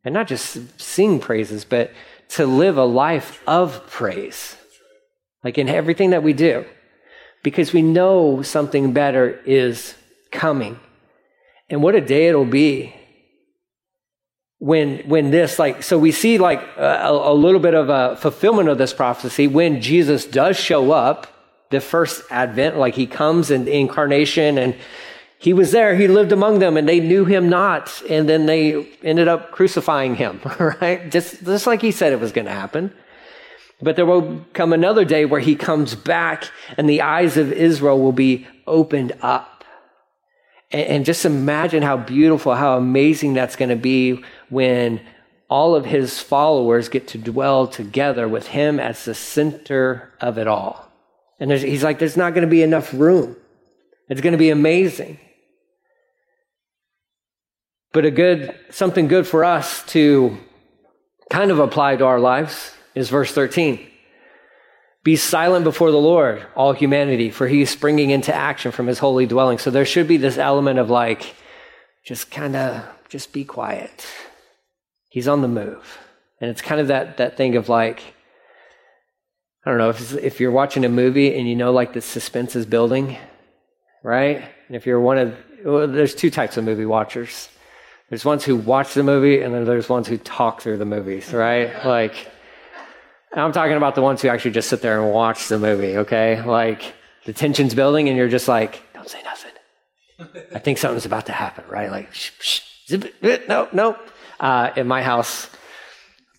And 0.04 0.12
not 0.12 0.28
just 0.28 0.80
sing 0.80 1.18
praises, 1.18 1.64
but 1.64 1.92
to 2.30 2.46
live 2.46 2.76
a 2.76 2.84
life 2.84 3.42
of 3.46 3.86
praise. 3.88 4.56
Like 5.42 5.58
in 5.58 5.68
everything 5.68 6.10
that 6.10 6.22
we 6.22 6.32
do. 6.32 6.64
Because 7.42 7.72
we 7.72 7.82
know 7.82 8.42
something 8.42 8.92
better 8.92 9.40
is 9.44 9.94
coming. 10.30 10.78
And 11.68 11.82
what 11.82 11.94
a 11.94 12.00
day 12.00 12.28
it'll 12.28 12.44
be 12.44 12.94
when 14.58 14.98
when 15.08 15.30
this 15.30 15.58
like 15.58 15.82
so 15.82 15.98
we 15.98 16.12
see 16.12 16.38
like 16.38 16.62
a, 16.78 17.08
a, 17.10 17.34
little 17.34 17.60
bit 17.60 17.74
of 17.74 17.90
a 17.90 18.16
fulfillment 18.16 18.68
of 18.68 18.78
this 18.78 18.94
prophecy 18.94 19.46
when 19.48 19.82
jesus 19.82 20.24
does 20.24 20.56
show 20.56 20.92
up 20.92 21.34
the 21.74 21.80
first 21.80 22.22
advent, 22.30 22.78
like 22.78 22.94
he 22.94 23.06
comes 23.06 23.50
in 23.50 23.64
the 23.64 23.76
incarnation 23.76 24.58
and 24.58 24.74
he 25.38 25.52
was 25.52 25.72
there, 25.72 25.94
he 25.94 26.08
lived 26.08 26.32
among 26.32 26.58
them, 26.58 26.76
and 26.76 26.88
they 26.88 27.00
knew 27.00 27.24
him 27.24 27.48
not, 27.48 28.02
and 28.08 28.28
then 28.28 28.46
they 28.46 28.86
ended 29.02 29.28
up 29.28 29.50
crucifying 29.50 30.14
him, 30.14 30.40
right? 30.58 31.10
Just, 31.10 31.44
just 31.44 31.66
like 31.66 31.82
he 31.82 31.90
said 31.90 32.12
it 32.12 32.20
was 32.20 32.32
going 32.32 32.46
to 32.46 32.52
happen. 32.52 32.92
But 33.82 33.96
there 33.96 34.06
will 34.06 34.44
come 34.52 34.72
another 34.72 35.04
day 35.04 35.24
where 35.24 35.40
he 35.40 35.56
comes 35.56 35.94
back, 35.94 36.50
and 36.78 36.88
the 36.88 37.02
eyes 37.02 37.36
of 37.36 37.52
Israel 37.52 38.00
will 38.00 38.12
be 38.12 38.46
opened 38.66 39.12
up. 39.20 39.64
And, 40.70 41.04
just 41.04 41.24
imagine 41.24 41.82
how 41.84 41.96
beautiful, 41.98 42.54
how 42.54 42.76
amazing 42.76 43.34
that's 43.34 43.54
going 43.54 43.68
to 43.68 43.76
be 43.76 44.24
when 44.48 45.00
all 45.48 45.76
of 45.76 45.84
his 45.84 46.18
followers 46.18 46.88
get 46.88 47.06
to 47.08 47.18
dwell 47.18 47.68
together 47.68 48.26
with 48.26 48.48
him 48.48 48.80
as 48.80 49.04
the 49.04 49.14
center 49.14 50.12
of 50.20 50.36
it 50.36 50.48
all. 50.48 50.90
And 51.38 51.52
he's 51.52 51.84
like, 51.84 52.00
there's 52.00 52.16
not 52.16 52.34
going 52.34 52.42
to 52.42 52.50
be 52.50 52.62
enough 52.62 52.92
room. 52.92 53.36
It's 54.08 54.20
going 54.20 54.32
to 54.32 54.38
be 54.38 54.50
amazing. 54.50 55.18
But 57.92 58.04
a 58.04 58.10
good, 58.10 58.58
something 58.70 59.08
good 59.08 59.26
for 59.26 59.44
us 59.44 59.84
to 59.86 60.36
kind 61.30 61.50
of 61.50 61.58
apply 61.58 61.96
to 61.96 62.04
our 62.04 62.20
lives 62.20 62.72
is 62.94 63.08
verse 63.08 63.32
13. 63.32 63.86
Be 65.04 65.16
silent 65.16 65.64
before 65.64 65.90
the 65.90 65.98
Lord, 65.98 66.44
all 66.56 66.72
humanity, 66.72 67.30
for 67.30 67.46
he 67.46 67.62
is 67.62 67.70
springing 67.70 68.10
into 68.10 68.34
action 68.34 68.72
from 68.72 68.86
his 68.86 68.98
holy 68.98 69.26
dwelling. 69.26 69.58
So 69.58 69.70
there 69.70 69.84
should 69.84 70.08
be 70.08 70.16
this 70.16 70.38
element 70.38 70.78
of 70.78 70.90
like, 70.90 71.34
just 72.04 72.30
kind 72.30 72.56
of, 72.56 72.84
just 73.08 73.32
be 73.32 73.44
quiet. 73.44 74.06
He's 75.08 75.28
on 75.28 75.42
the 75.42 75.48
move. 75.48 75.98
And 76.40 76.50
it's 76.50 76.62
kind 76.62 76.80
of 76.80 76.88
that, 76.88 77.18
that 77.18 77.36
thing 77.36 77.56
of 77.56 77.68
like, 77.68 78.02
I 79.64 79.70
don't 79.70 79.78
know 79.78 79.90
if 79.90 80.12
if 80.14 80.40
you're 80.40 80.50
watching 80.50 80.84
a 80.84 80.90
movie 80.90 81.34
and 81.34 81.48
you 81.48 81.56
know 81.56 81.72
like 81.72 81.94
the 81.94 82.02
suspense 82.02 82.54
is 82.54 82.66
building, 82.66 83.16
right? 84.04 84.44
And 84.68 84.76
if 84.76 84.86
you're 84.86 85.00
one 85.00 85.18
of 85.18 85.36
well, 85.64 85.88
there's 85.88 86.14
two 86.14 86.30
types 86.30 86.56
of 86.56 86.64
movie 86.64 86.84
watchers. 86.84 87.48
There's 88.10 88.24
ones 88.24 88.44
who 88.44 88.54
watch 88.54 88.94
the 88.94 89.02
movie, 89.02 89.40
and 89.40 89.52
then 89.52 89.64
there's 89.64 89.88
ones 89.88 90.06
who 90.06 90.18
talk 90.18 90.60
through 90.60 90.76
the 90.76 90.84
movies, 90.84 91.32
right? 91.32 91.84
Like, 91.84 92.30
I'm 93.32 93.50
talking 93.50 93.76
about 93.76 93.94
the 93.94 94.02
ones 94.02 94.20
who 94.20 94.28
actually 94.28 94.50
just 94.52 94.68
sit 94.68 94.82
there 94.82 95.02
and 95.02 95.10
watch 95.10 95.48
the 95.48 95.58
movie, 95.58 95.96
okay? 95.98 96.44
Like, 96.44 96.94
the 97.24 97.32
tension's 97.32 97.74
building, 97.74 98.08
and 98.08 98.16
you're 98.16 98.28
just 98.28 98.46
like, 98.46 98.82
don't 98.92 99.08
say 99.08 99.22
nothing. 99.22 99.50
I 100.54 100.58
think 100.58 100.76
something's 100.76 101.06
about 101.06 101.26
to 101.26 101.32
happen, 101.32 101.64
right? 101.68 101.90
Like, 101.90 102.12
shh, 102.12 102.30
shh, 102.40 102.60
zip 102.88 103.14
it, 103.22 103.48
no, 103.48 103.68
no. 103.72 103.98
Uh, 104.38 104.70
in 104.76 104.86
my 104.86 105.02
house, 105.02 105.48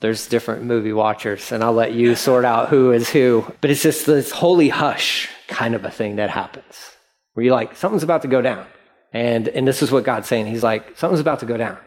there's 0.02 0.28
different 0.28 0.64
movie 0.64 0.94
watchers, 0.94 1.52
and 1.52 1.64
I'll 1.64 1.74
let 1.74 1.94
you 1.94 2.14
sort 2.14 2.46
out 2.46 2.70
who 2.70 2.92
is 2.92 3.10
who. 3.10 3.44
But 3.60 3.72
it's 3.72 3.82
just 3.82 4.06
this 4.06 4.30
holy 4.30 4.70
hush 4.70 5.30
kind 5.48 5.74
of 5.74 5.84
a 5.84 5.92
thing 5.92 6.18
that 6.18 6.30
happens 6.30 6.95
where 7.36 7.46
you're 7.46 7.54
like, 7.54 7.76
something's 7.76 8.04
about 8.04 8.24
to 8.24 8.28
go 8.28 8.42
down. 8.42 8.66
And, 9.14 9.48
and 9.50 9.68
this 9.68 9.84
is 9.84 9.92
what 9.92 10.04
God's 10.04 10.28
saying. 10.28 10.48
He's 10.48 10.64
like, 10.64 10.98
something's 10.98 11.22
about 11.22 11.40
to 11.42 11.46
go 11.46 11.56
down. 11.56 11.78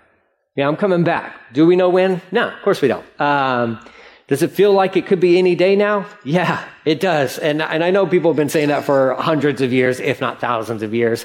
Yeah, 0.54 0.68
I'm 0.68 0.76
coming 0.76 1.04
back. 1.04 1.52
Do 1.52 1.66
we 1.66 1.74
know 1.74 1.88
when? 1.88 2.22
No, 2.30 2.48
of 2.48 2.62
course 2.62 2.80
we 2.80 2.88
don't. 2.88 3.04
Um, 3.20 3.84
does 4.28 4.42
it 4.42 4.50
feel 4.50 4.72
like 4.72 4.96
it 4.96 5.06
could 5.06 5.20
be 5.20 5.38
any 5.38 5.54
day 5.54 5.74
now? 5.74 6.06
Yeah, 6.24 6.66
it 6.84 7.00
does. 7.00 7.38
And, 7.38 7.62
and 7.62 7.82
I 7.82 7.90
know 7.90 8.06
people 8.06 8.30
have 8.30 8.36
been 8.36 8.48
saying 8.48 8.68
that 8.68 8.84
for 8.84 9.14
hundreds 9.14 9.62
of 9.62 9.72
years, 9.72 10.00
if 10.00 10.20
not 10.20 10.40
thousands 10.40 10.82
of 10.82 10.94
years. 10.94 11.24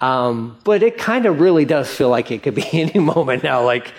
Um, 0.00 0.58
but 0.64 0.82
it 0.82 0.96
kind 0.96 1.26
of 1.26 1.40
really 1.40 1.64
does 1.64 1.94
feel 1.94 2.08
like 2.08 2.30
it 2.30 2.42
could 2.42 2.54
be 2.54 2.66
any 2.72 2.98
moment 2.98 3.42
now. 3.42 3.64
Like 3.64 3.92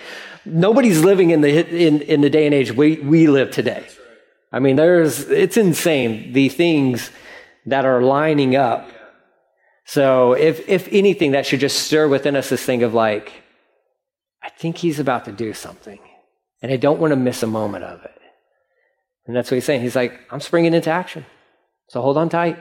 nobody's 0.44 1.04
living 1.04 1.30
in 1.30 1.42
the, 1.42 1.86
in, 1.86 2.02
in 2.02 2.20
the 2.22 2.30
day 2.30 2.46
and 2.46 2.54
age 2.54 2.72
we, 2.72 2.96
we 2.96 3.28
live 3.28 3.50
today. 3.50 3.86
I 4.52 4.58
mean, 4.58 4.76
there's, 4.76 5.28
it's 5.28 5.56
insane 5.56 6.32
the 6.32 6.48
things 6.48 7.10
that 7.66 7.84
are 7.84 8.02
lining 8.02 8.56
up 8.56 8.90
so 9.90 10.34
if, 10.34 10.68
if 10.68 10.86
anything, 10.92 11.32
that 11.32 11.46
should 11.46 11.58
just 11.58 11.82
stir 11.82 12.06
within 12.06 12.36
us 12.36 12.48
this 12.48 12.62
thing 12.62 12.84
of 12.84 12.94
like, 12.94 13.32
I 14.40 14.48
think 14.48 14.76
he's 14.76 15.00
about 15.00 15.24
to 15.24 15.32
do 15.32 15.52
something. 15.52 15.98
And 16.62 16.70
I 16.70 16.76
don't 16.76 17.00
want 17.00 17.10
to 17.10 17.16
miss 17.16 17.42
a 17.42 17.48
moment 17.48 17.82
of 17.82 18.04
it. 18.04 18.20
And 19.26 19.34
that's 19.34 19.50
what 19.50 19.56
he's 19.56 19.64
saying. 19.64 19.80
He's 19.80 19.96
like, 19.96 20.20
I'm 20.30 20.38
springing 20.38 20.74
into 20.74 20.90
action. 20.90 21.26
So 21.88 22.00
hold 22.02 22.16
on 22.18 22.28
tight. 22.28 22.56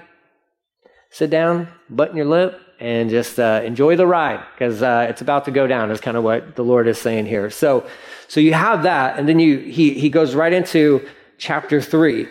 Sit 1.11 1.29
down, 1.29 1.67
button 1.87 2.17
your 2.17 2.25
lip, 2.25 2.59
and 2.79 3.11
just 3.11 3.39
uh, 3.39 3.61
enjoy 3.63 3.95
the 3.95 4.07
ride 4.07 4.43
because 4.55 4.81
uh, 4.81 5.05
it's 5.07 5.21
about 5.21 5.45
to 5.45 5.51
go 5.51 5.67
down 5.67 5.91
is 5.91 6.01
kind 6.01 6.17
of 6.17 6.23
what 6.23 6.55
the 6.55 6.63
lord 6.63 6.87
is 6.87 6.97
saying 6.97 7.25
here 7.25 7.49
so 7.49 7.85
so 8.29 8.39
you 8.39 8.53
have 8.53 8.83
that 8.83 9.19
and 9.19 9.27
then 9.27 9.37
you 9.37 9.57
he 9.57 9.93
he 9.93 10.09
goes 10.09 10.33
right 10.33 10.53
into 10.53 11.05
chapter 11.37 11.81
three 11.81 12.27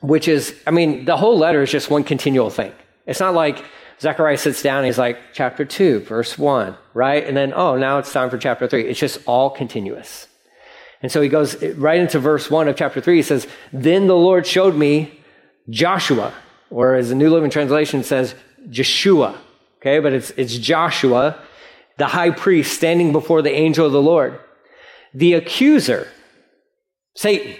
which 0.00 0.28
is 0.28 0.54
i 0.68 0.70
mean 0.70 1.04
the 1.04 1.16
whole 1.16 1.36
letter 1.36 1.62
is 1.62 1.70
just 1.70 1.90
one 1.90 2.04
continual 2.04 2.48
thing 2.48 2.72
it's 3.06 3.18
not 3.18 3.34
like 3.34 3.64
Zechariah 4.00 4.38
sits 4.38 4.62
down 4.62 4.78
and 4.78 4.86
he's 4.86 4.98
like, 4.98 5.18
chapter 5.32 5.64
2, 5.64 6.00
verse 6.00 6.38
1, 6.38 6.76
right? 6.94 7.24
And 7.24 7.36
then, 7.36 7.52
oh, 7.54 7.76
now 7.76 7.98
it's 7.98 8.12
time 8.12 8.30
for 8.30 8.38
chapter 8.38 8.68
3. 8.68 8.84
It's 8.88 9.00
just 9.00 9.20
all 9.26 9.50
continuous. 9.50 10.28
And 11.02 11.10
so 11.10 11.20
he 11.20 11.28
goes 11.28 11.62
right 11.74 12.00
into 12.00 12.18
verse 12.18 12.50
1 12.50 12.68
of 12.68 12.76
chapter 12.76 13.00
3. 13.00 13.16
He 13.16 13.22
says, 13.22 13.46
Then 13.72 14.06
the 14.06 14.16
Lord 14.16 14.46
showed 14.46 14.76
me 14.76 15.20
Joshua, 15.68 16.32
or 16.70 16.94
as 16.94 17.08
the 17.08 17.14
New 17.14 17.30
Living 17.30 17.50
Translation 17.50 18.02
says, 18.02 18.34
Jeshua. 18.70 19.38
Okay, 19.80 20.00
but 20.00 20.12
it's, 20.12 20.30
it's 20.30 20.56
Joshua, 20.58 21.40
the 21.98 22.06
high 22.06 22.30
priest, 22.30 22.74
standing 22.74 23.12
before 23.12 23.42
the 23.42 23.52
angel 23.52 23.86
of 23.86 23.92
the 23.92 24.02
Lord. 24.02 24.38
The 25.14 25.34
accuser, 25.34 26.08
Satan. 27.14 27.56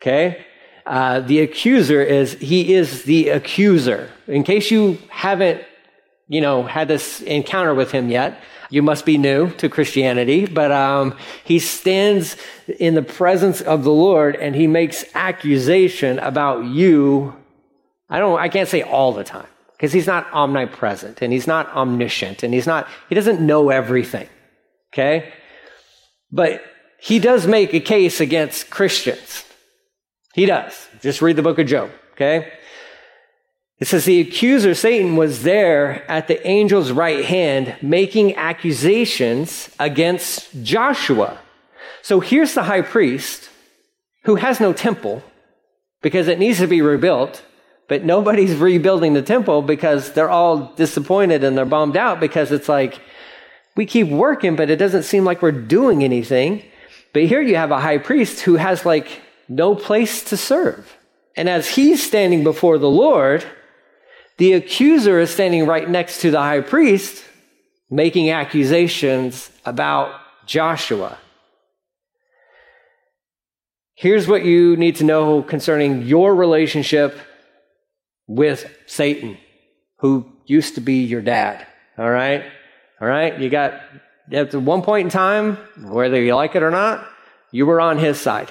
Okay? 0.00 0.44
Uh, 0.90 1.20
the 1.20 1.38
accuser 1.38 2.02
is, 2.02 2.32
he 2.40 2.74
is 2.74 3.04
the 3.04 3.28
accuser. 3.28 4.10
In 4.26 4.42
case 4.42 4.72
you 4.72 4.98
haven't, 5.08 5.62
you 6.26 6.40
know, 6.40 6.64
had 6.64 6.88
this 6.88 7.20
encounter 7.20 7.76
with 7.76 7.92
him 7.92 8.08
yet, 8.08 8.42
you 8.70 8.82
must 8.82 9.06
be 9.06 9.16
new 9.16 9.50
to 9.52 9.68
Christianity, 9.68 10.46
but 10.46 10.72
um, 10.72 11.16
he 11.44 11.60
stands 11.60 12.36
in 12.80 12.96
the 12.96 13.02
presence 13.02 13.60
of 13.60 13.84
the 13.84 13.92
Lord 13.92 14.34
and 14.34 14.56
he 14.56 14.66
makes 14.66 15.04
accusation 15.14 16.18
about 16.18 16.64
you. 16.64 17.36
I 18.08 18.18
don't, 18.18 18.40
I 18.40 18.48
can't 18.48 18.68
say 18.68 18.82
all 18.82 19.12
the 19.12 19.22
time 19.22 19.46
because 19.76 19.92
he's 19.92 20.08
not 20.08 20.26
omnipresent 20.32 21.22
and 21.22 21.32
he's 21.32 21.46
not 21.46 21.68
omniscient 21.68 22.42
and 22.42 22.52
he's 22.52 22.66
not, 22.66 22.88
he 23.08 23.14
doesn't 23.14 23.40
know 23.40 23.70
everything. 23.70 24.28
Okay? 24.92 25.32
But 26.32 26.64
he 26.98 27.20
does 27.20 27.46
make 27.46 27.74
a 27.74 27.80
case 27.80 28.20
against 28.20 28.70
Christians. 28.70 29.44
He 30.34 30.46
does. 30.46 30.88
Just 31.00 31.22
read 31.22 31.36
the 31.36 31.42
book 31.42 31.58
of 31.58 31.66
Job, 31.66 31.90
okay? 32.12 32.52
It 33.80 33.88
says 33.88 34.04
the 34.04 34.20
accuser, 34.20 34.74
Satan, 34.74 35.16
was 35.16 35.42
there 35.42 36.08
at 36.10 36.28
the 36.28 36.46
angel's 36.46 36.92
right 36.92 37.24
hand 37.24 37.76
making 37.80 38.36
accusations 38.36 39.70
against 39.78 40.62
Joshua. 40.62 41.38
So 42.02 42.20
here's 42.20 42.54
the 42.54 42.64
high 42.64 42.82
priest 42.82 43.48
who 44.24 44.36
has 44.36 44.60
no 44.60 44.74
temple 44.74 45.22
because 46.02 46.28
it 46.28 46.38
needs 46.38 46.58
to 46.58 46.66
be 46.66 46.82
rebuilt, 46.82 47.42
but 47.88 48.04
nobody's 48.04 48.54
rebuilding 48.68 49.14
the 49.14 49.22
temple 49.22 49.62
because 49.62 50.12
they're 50.12 50.30
all 50.30 50.74
disappointed 50.74 51.42
and 51.42 51.56
they're 51.56 51.64
bummed 51.64 51.96
out 51.96 52.20
because 52.20 52.52
it's 52.52 52.68
like, 52.68 53.00
we 53.76 53.86
keep 53.86 54.08
working, 54.08 54.56
but 54.56 54.68
it 54.68 54.76
doesn't 54.76 55.04
seem 55.04 55.24
like 55.24 55.40
we're 55.40 55.52
doing 55.52 56.04
anything. 56.04 56.62
But 57.14 57.24
here 57.24 57.40
you 57.40 57.56
have 57.56 57.70
a 57.70 57.80
high 57.80 57.98
priest 57.98 58.40
who 58.40 58.56
has 58.56 58.84
like 58.84 59.22
no 59.50 59.74
place 59.74 60.22
to 60.24 60.36
serve. 60.36 60.96
And 61.36 61.48
as 61.48 61.68
he's 61.68 62.06
standing 62.06 62.44
before 62.44 62.78
the 62.78 62.88
Lord, 62.88 63.44
the 64.38 64.52
accuser 64.54 65.18
is 65.18 65.30
standing 65.30 65.66
right 65.66 65.88
next 65.88 66.20
to 66.22 66.30
the 66.30 66.38
high 66.38 66.60
priest, 66.60 67.24
making 67.90 68.30
accusations 68.30 69.50
about 69.66 70.14
Joshua. 70.46 71.18
Here's 73.94 74.28
what 74.28 74.44
you 74.44 74.76
need 74.76 74.96
to 74.96 75.04
know 75.04 75.42
concerning 75.42 76.02
your 76.02 76.34
relationship 76.34 77.18
with 78.26 78.72
Satan, 78.86 79.36
who 79.98 80.30
used 80.46 80.76
to 80.76 80.80
be 80.80 81.02
your 81.04 81.20
dad. 81.20 81.66
All 81.98 82.08
right? 82.08 82.44
All 83.00 83.08
right? 83.08 83.38
You 83.38 83.50
got, 83.50 83.80
at 84.32 84.54
one 84.54 84.82
point 84.82 85.06
in 85.06 85.10
time, 85.10 85.56
whether 85.82 86.22
you 86.22 86.34
like 86.36 86.54
it 86.54 86.62
or 86.62 86.70
not, 86.70 87.06
you 87.50 87.66
were 87.66 87.80
on 87.80 87.98
his 87.98 88.18
side. 88.18 88.50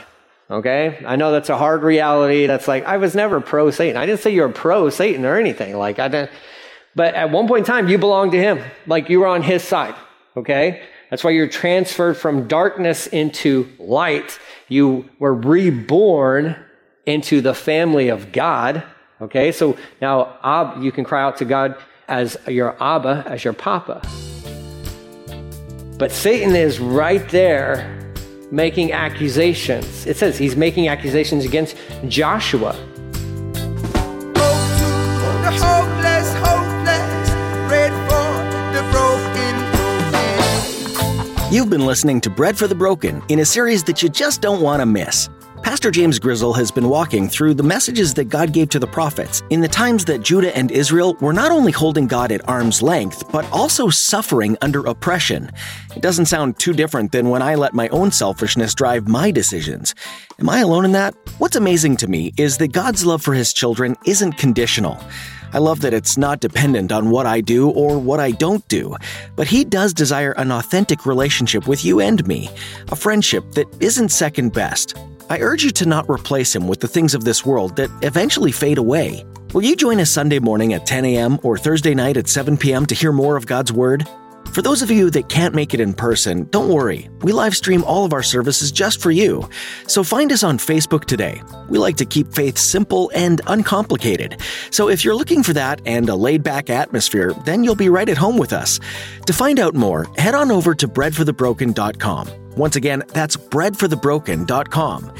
Okay? 0.51 1.03
I 1.05 1.15
know 1.15 1.31
that's 1.31 1.49
a 1.49 1.57
hard 1.57 1.83
reality. 1.83 2.47
That's 2.47 2.67
like, 2.67 2.85
I 2.85 2.97
was 2.97 3.13
never 3.13 3.39
pro 3.39 3.69
Satan. 3.71 3.97
I 3.97 4.05
didn't 4.05 4.21
say 4.21 4.33
you're 4.33 4.49
pro 4.49 4.89
Satan 4.89 5.25
or 5.25 5.37
anything. 5.37 5.77
Like, 5.77 5.99
I 5.99 6.07
didn't. 6.07 6.31
But 6.95 7.13
at 7.13 7.29
one 7.29 7.47
point 7.47 7.59
in 7.59 7.65
time, 7.65 7.87
you 7.87 7.97
belonged 7.97 8.31
to 8.31 8.39
him. 8.39 8.59
Like, 8.87 9.09
you 9.09 9.19
were 9.19 9.27
on 9.27 9.43
his 9.43 9.63
side. 9.63 9.95
Okay? 10.35 10.81
That's 11.09 11.23
why 11.23 11.31
you're 11.31 11.47
transferred 11.47 12.17
from 12.17 12.47
darkness 12.47 13.07
into 13.07 13.69
light. 13.77 14.39
You 14.67 15.07
were 15.19 15.33
reborn 15.33 16.55
into 17.05 17.41
the 17.41 17.53
family 17.53 18.09
of 18.09 18.31
God. 18.31 18.83
Okay? 19.21 19.51
So 19.51 19.77
now 20.01 20.75
you 20.79 20.91
can 20.91 21.03
cry 21.03 21.21
out 21.21 21.37
to 21.37 21.45
God 21.45 21.77
as 22.07 22.37
your 22.47 22.75
Abba, 22.81 23.23
as 23.27 23.43
your 23.43 23.53
Papa. 23.53 24.01
But 25.99 26.11
Satan 26.11 26.55
is 26.55 26.79
right 26.79 27.27
there 27.29 27.98
making 28.51 28.91
accusations. 28.91 30.05
It 30.05 30.17
says 30.17 30.37
he's 30.37 30.55
making 30.55 30.87
accusations 30.87 31.45
against 31.45 31.75
Joshua. 32.07 32.75
You've 41.51 41.71
been 41.71 41.87
listening 41.87 42.21
to 42.21 42.29
Bread 42.29 42.57
for 42.57 42.67
the 42.67 42.75
Broken 42.75 43.23
in 43.27 43.39
a 43.39 43.45
series 43.45 43.83
that 43.85 44.03
you 44.03 44.09
just 44.09 44.39
don't 44.39 44.61
want 44.61 44.81
to 44.81 44.85
miss. 44.85 45.29
Pastor 45.69 45.91
James 45.91 46.17
Grizzle 46.17 46.53
has 46.53 46.71
been 46.71 46.89
walking 46.89 47.29
through 47.29 47.53
the 47.53 47.61
messages 47.61 48.15
that 48.15 48.23
God 48.23 48.53
gave 48.53 48.69
to 48.69 48.79
the 48.79 48.87
prophets 48.87 49.43
in 49.51 49.61
the 49.61 49.67
times 49.67 50.03
that 50.05 50.23
Judah 50.23 50.53
and 50.57 50.71
Israel 50.71 51.15
were 51.21 51.31
not 51.31 51.51
only 51.51 51.71
holding 51.71 52.07
God 52.07 52.31
at 52.31 52.49
arm's 52.49 52.81
length, 52.81 53.31
but 53.31 53.47
also 53.51 53.87
suffering 53.87 54.57
under 54.61 54.83
oppression. 54.87 55.51
It 55.95 56.01
doesn't 56.01 56.25
sound 56.25 56.57
too 56.57 56.73
different 56.73 57.11
than 57.11 57.29
when 57.29 57.43
I 57.43 57.53
let 57.53 57.75
my 57.75 57.87
own 57.89 58.11
selfishness 58.11 58.73
drive 58.73 59.07
my 59.07 59.29
decisions. 59.29 59.93
Am 60.39 60.49
I 60.49 60.61
alone 60.61 60.85
in 60.85 60.93
that? 60.93 61.13
What's 61.37 61.55
amazing 61.55 61.97
to 61.97 62.07
me 62.07 62.33
is 62.35 62.57
that 62.57 62.69
God's 62.69 63.05
love 63.05 63.21
for 63.21 63.35
his 63.35 63.53
children 63.53 63.95
isn't 64.07 64.39
conditional. 64.39 64.99
I 65.53 65.59
love 65.59 65.81
that 65.81 65.93
it's 65.93 66.17
not 66.17 66.39
dependent 66.39 66.91
on 66.91 67.11
what 67.11 67.27
I 67.27 67.41
do 67.41 67.69
or 67.69 67.99
what 67.99 68.19
I 68.19 68.31
don't 68.31 68.67
do, 68.69 68.95
but 69.35 69.47
He 69.47 69.63
does 69.63 69.93
desire 69.93 70.31
an 70.33 70.51
authentic 70.51 71.07
relationship 71.07 71.67
with 71.67 71.83
you 71.83 71.99
and 71.99 72.25
me, 72.27 72.49
a 72.91 72.95
friendship 72.95 73.51
that 73.53 73.65
isn't 73.79 74.09
second 74.09 74.53
best, 74.53 74.95
I 75.29 75.39
urge 75.39 75.63
you 75.63 75.69
to 75.71 75.85
not 75.85 76.09
replace 76.09 76.55
him 76.55 76.67
with 76.67 76.79
the 76.79 76.87
things 76.87 77.13
of 77.13 77.23
this 77.23 77.45
world 77.45 77.75
that 77.75 77.91
eventually 78.01 78.51
fade 78.51 78.79
away. 78.79 79.23
Will 79.53 79.61
you 79.61 79.75
join 79.75 79.99
us 79.99 80.09
Sunday 80.09 80.39
morning 80.39 80.73
at 80.73 80.87
10 80.87 81.05
a.m. 81.05 81.39
or 81.43 81.57
Thursday 81.57 81.93
night 81.93 82.17
at 82.17 82.27
7 82.27 82.57
p.m. 82.57 82.85
to 82.87 82.95
hear 82.95 83.11
more 83.11 83.35
of 83.35 83.45
God's 83.45 83.71
Word? 83.71 84.07
For 84.53 84.63
those 84.63 84.81
of 84.81 84.89
you 84.89 85.09
that 85.11 85.29
can't 85.29 85.53
make 85.53 85.73
it 85.73 85.79
in 85.79 85.93
person, 85.93 86.45
don't 86.49 86.69
worry. 86.69 87.07
We 87.21 87.31
live 87.31 87.55
stream 87.55 87.83
all 87.83 88.03
of 88.03 88.13
our 88.13 88.23
services 88.23 88.71
just 88.71 88.99
for 88.99 89.11
you. 89.11 89.47
So 89.87 90.03
find 90.03 90.31
us 90.31 90.43
on 90.43 90.57
Facebook 90.57 91.05
today. 91.05 91.41
We 91.69 91.77
like 91.77 91.97
to 91.97 92.05
keep 92.05 92.33
faith 92.33 92.57
simple 92.57 93.11
and 93.13 93.41
uncomplicated. 93.47 94.37
So 94.71 94.89
if 94.89 95.05
you're 95.05 95.15
looking 95.15 95.43
for 95.43 95.53
that 95.53 95.81
and 95.85 96.09
a 96.09 96.15
laid 96.15 96.41
back 96.41 96.69
atmosphere, 96.69 97.33
then 97.45 97.63
you'll 97.63 97.75
be 97.75 97.89
right 97.89 98.09
at 98.09 98.17
home 98.17 98.37
with 98.37 98.51
us. 98.51 98.79
To 99.27 99.33
find 99.33 99.59
out 99.59 99.75
more, 99.75 100.07
head 100.17 100.33
on 100.33 100.51
over 100.51 100.73
to 100.75 100.87
breadforthebroken.com. 100.87 102.55
Once 102.55 102.75
again, 102.75 103.03
that's 103.09 103.37
breadforthebroken.com. 103.37 105.13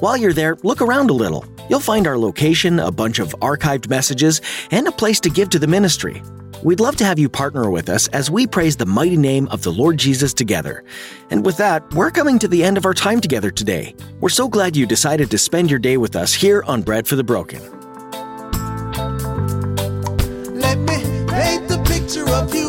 While 0.00 0.16
you're 0.18 0.34
there, 0.34 0.56
look 0.62 0.82
around 0.82 1.08
a 1.08 1.14
little. 1.14 1.46
You'll 1.70 1.80
find 1.80 2.06
our 2.06 2.18
location, 2.18 2.78
a 2.78 2.92
bunch 2.92 3.18
of 3.18 3.30
archived 3.40 3.88
messages, 3.88 4.42
and 4.70 4.86
a 4.86 4.92
place 4.92 5.20
to 5.20 5.30
give 5.30 5.48
to 5.50 5.58
the 5.58 5.66
ministry. 5.66 6.22
We'd 6.64 6.80
love 6.80 6.96
to 6.96 7.04
have 7.04 7.18
you 7.18 7.28
partner 7.28 7.70
with 7.70 7.90
us 7.90 8.08
as 8.08 8.30
we 8.30 8.46
praise 8.46 8.74
the 8.74 8.86
mighty 8.86 9.18
name 9.18 9.48
of 9.48 9.62
the 9.62 9.70
Lord 9.70 9.98
Jesus 9.98 10.32
together. 10.32 10.82
And 11.28 11.44
with 11.44 11.58
that, 11.58 11.92
we're 11.92 12.10
coming 12.10 12.38
to 12.38 12.48
the 12.48 12.64
end 12.64 12.78
of 12.78 12.86
our 12.86 12.94
time 12.94 13.20
together 13.20 13.50
today. 13.50 13.94
We're 14.20 14.30
so 14.30 14.48
glad 14.48 14.74
you 14.74 14.86
decided 14.86 15.30
to 15.30 15.36
spend 15.36 15.68
your 15.68 15.78
day 15.78 15.98
with 15.98 16.16
us 16.16 16.32
here 16.32 16.64
on 16.66 16.80
Bread 16.80 17.06
for 17.06 17.16
the 17.16 17.22
Broken. 17.22 17.60
Let 20.58 20.78
me 20.78 20.96
paint 21.28 21.68
the 21.68 21.82
picture 21.86 22.26
of 22.30 22.54
you 22.54 22.63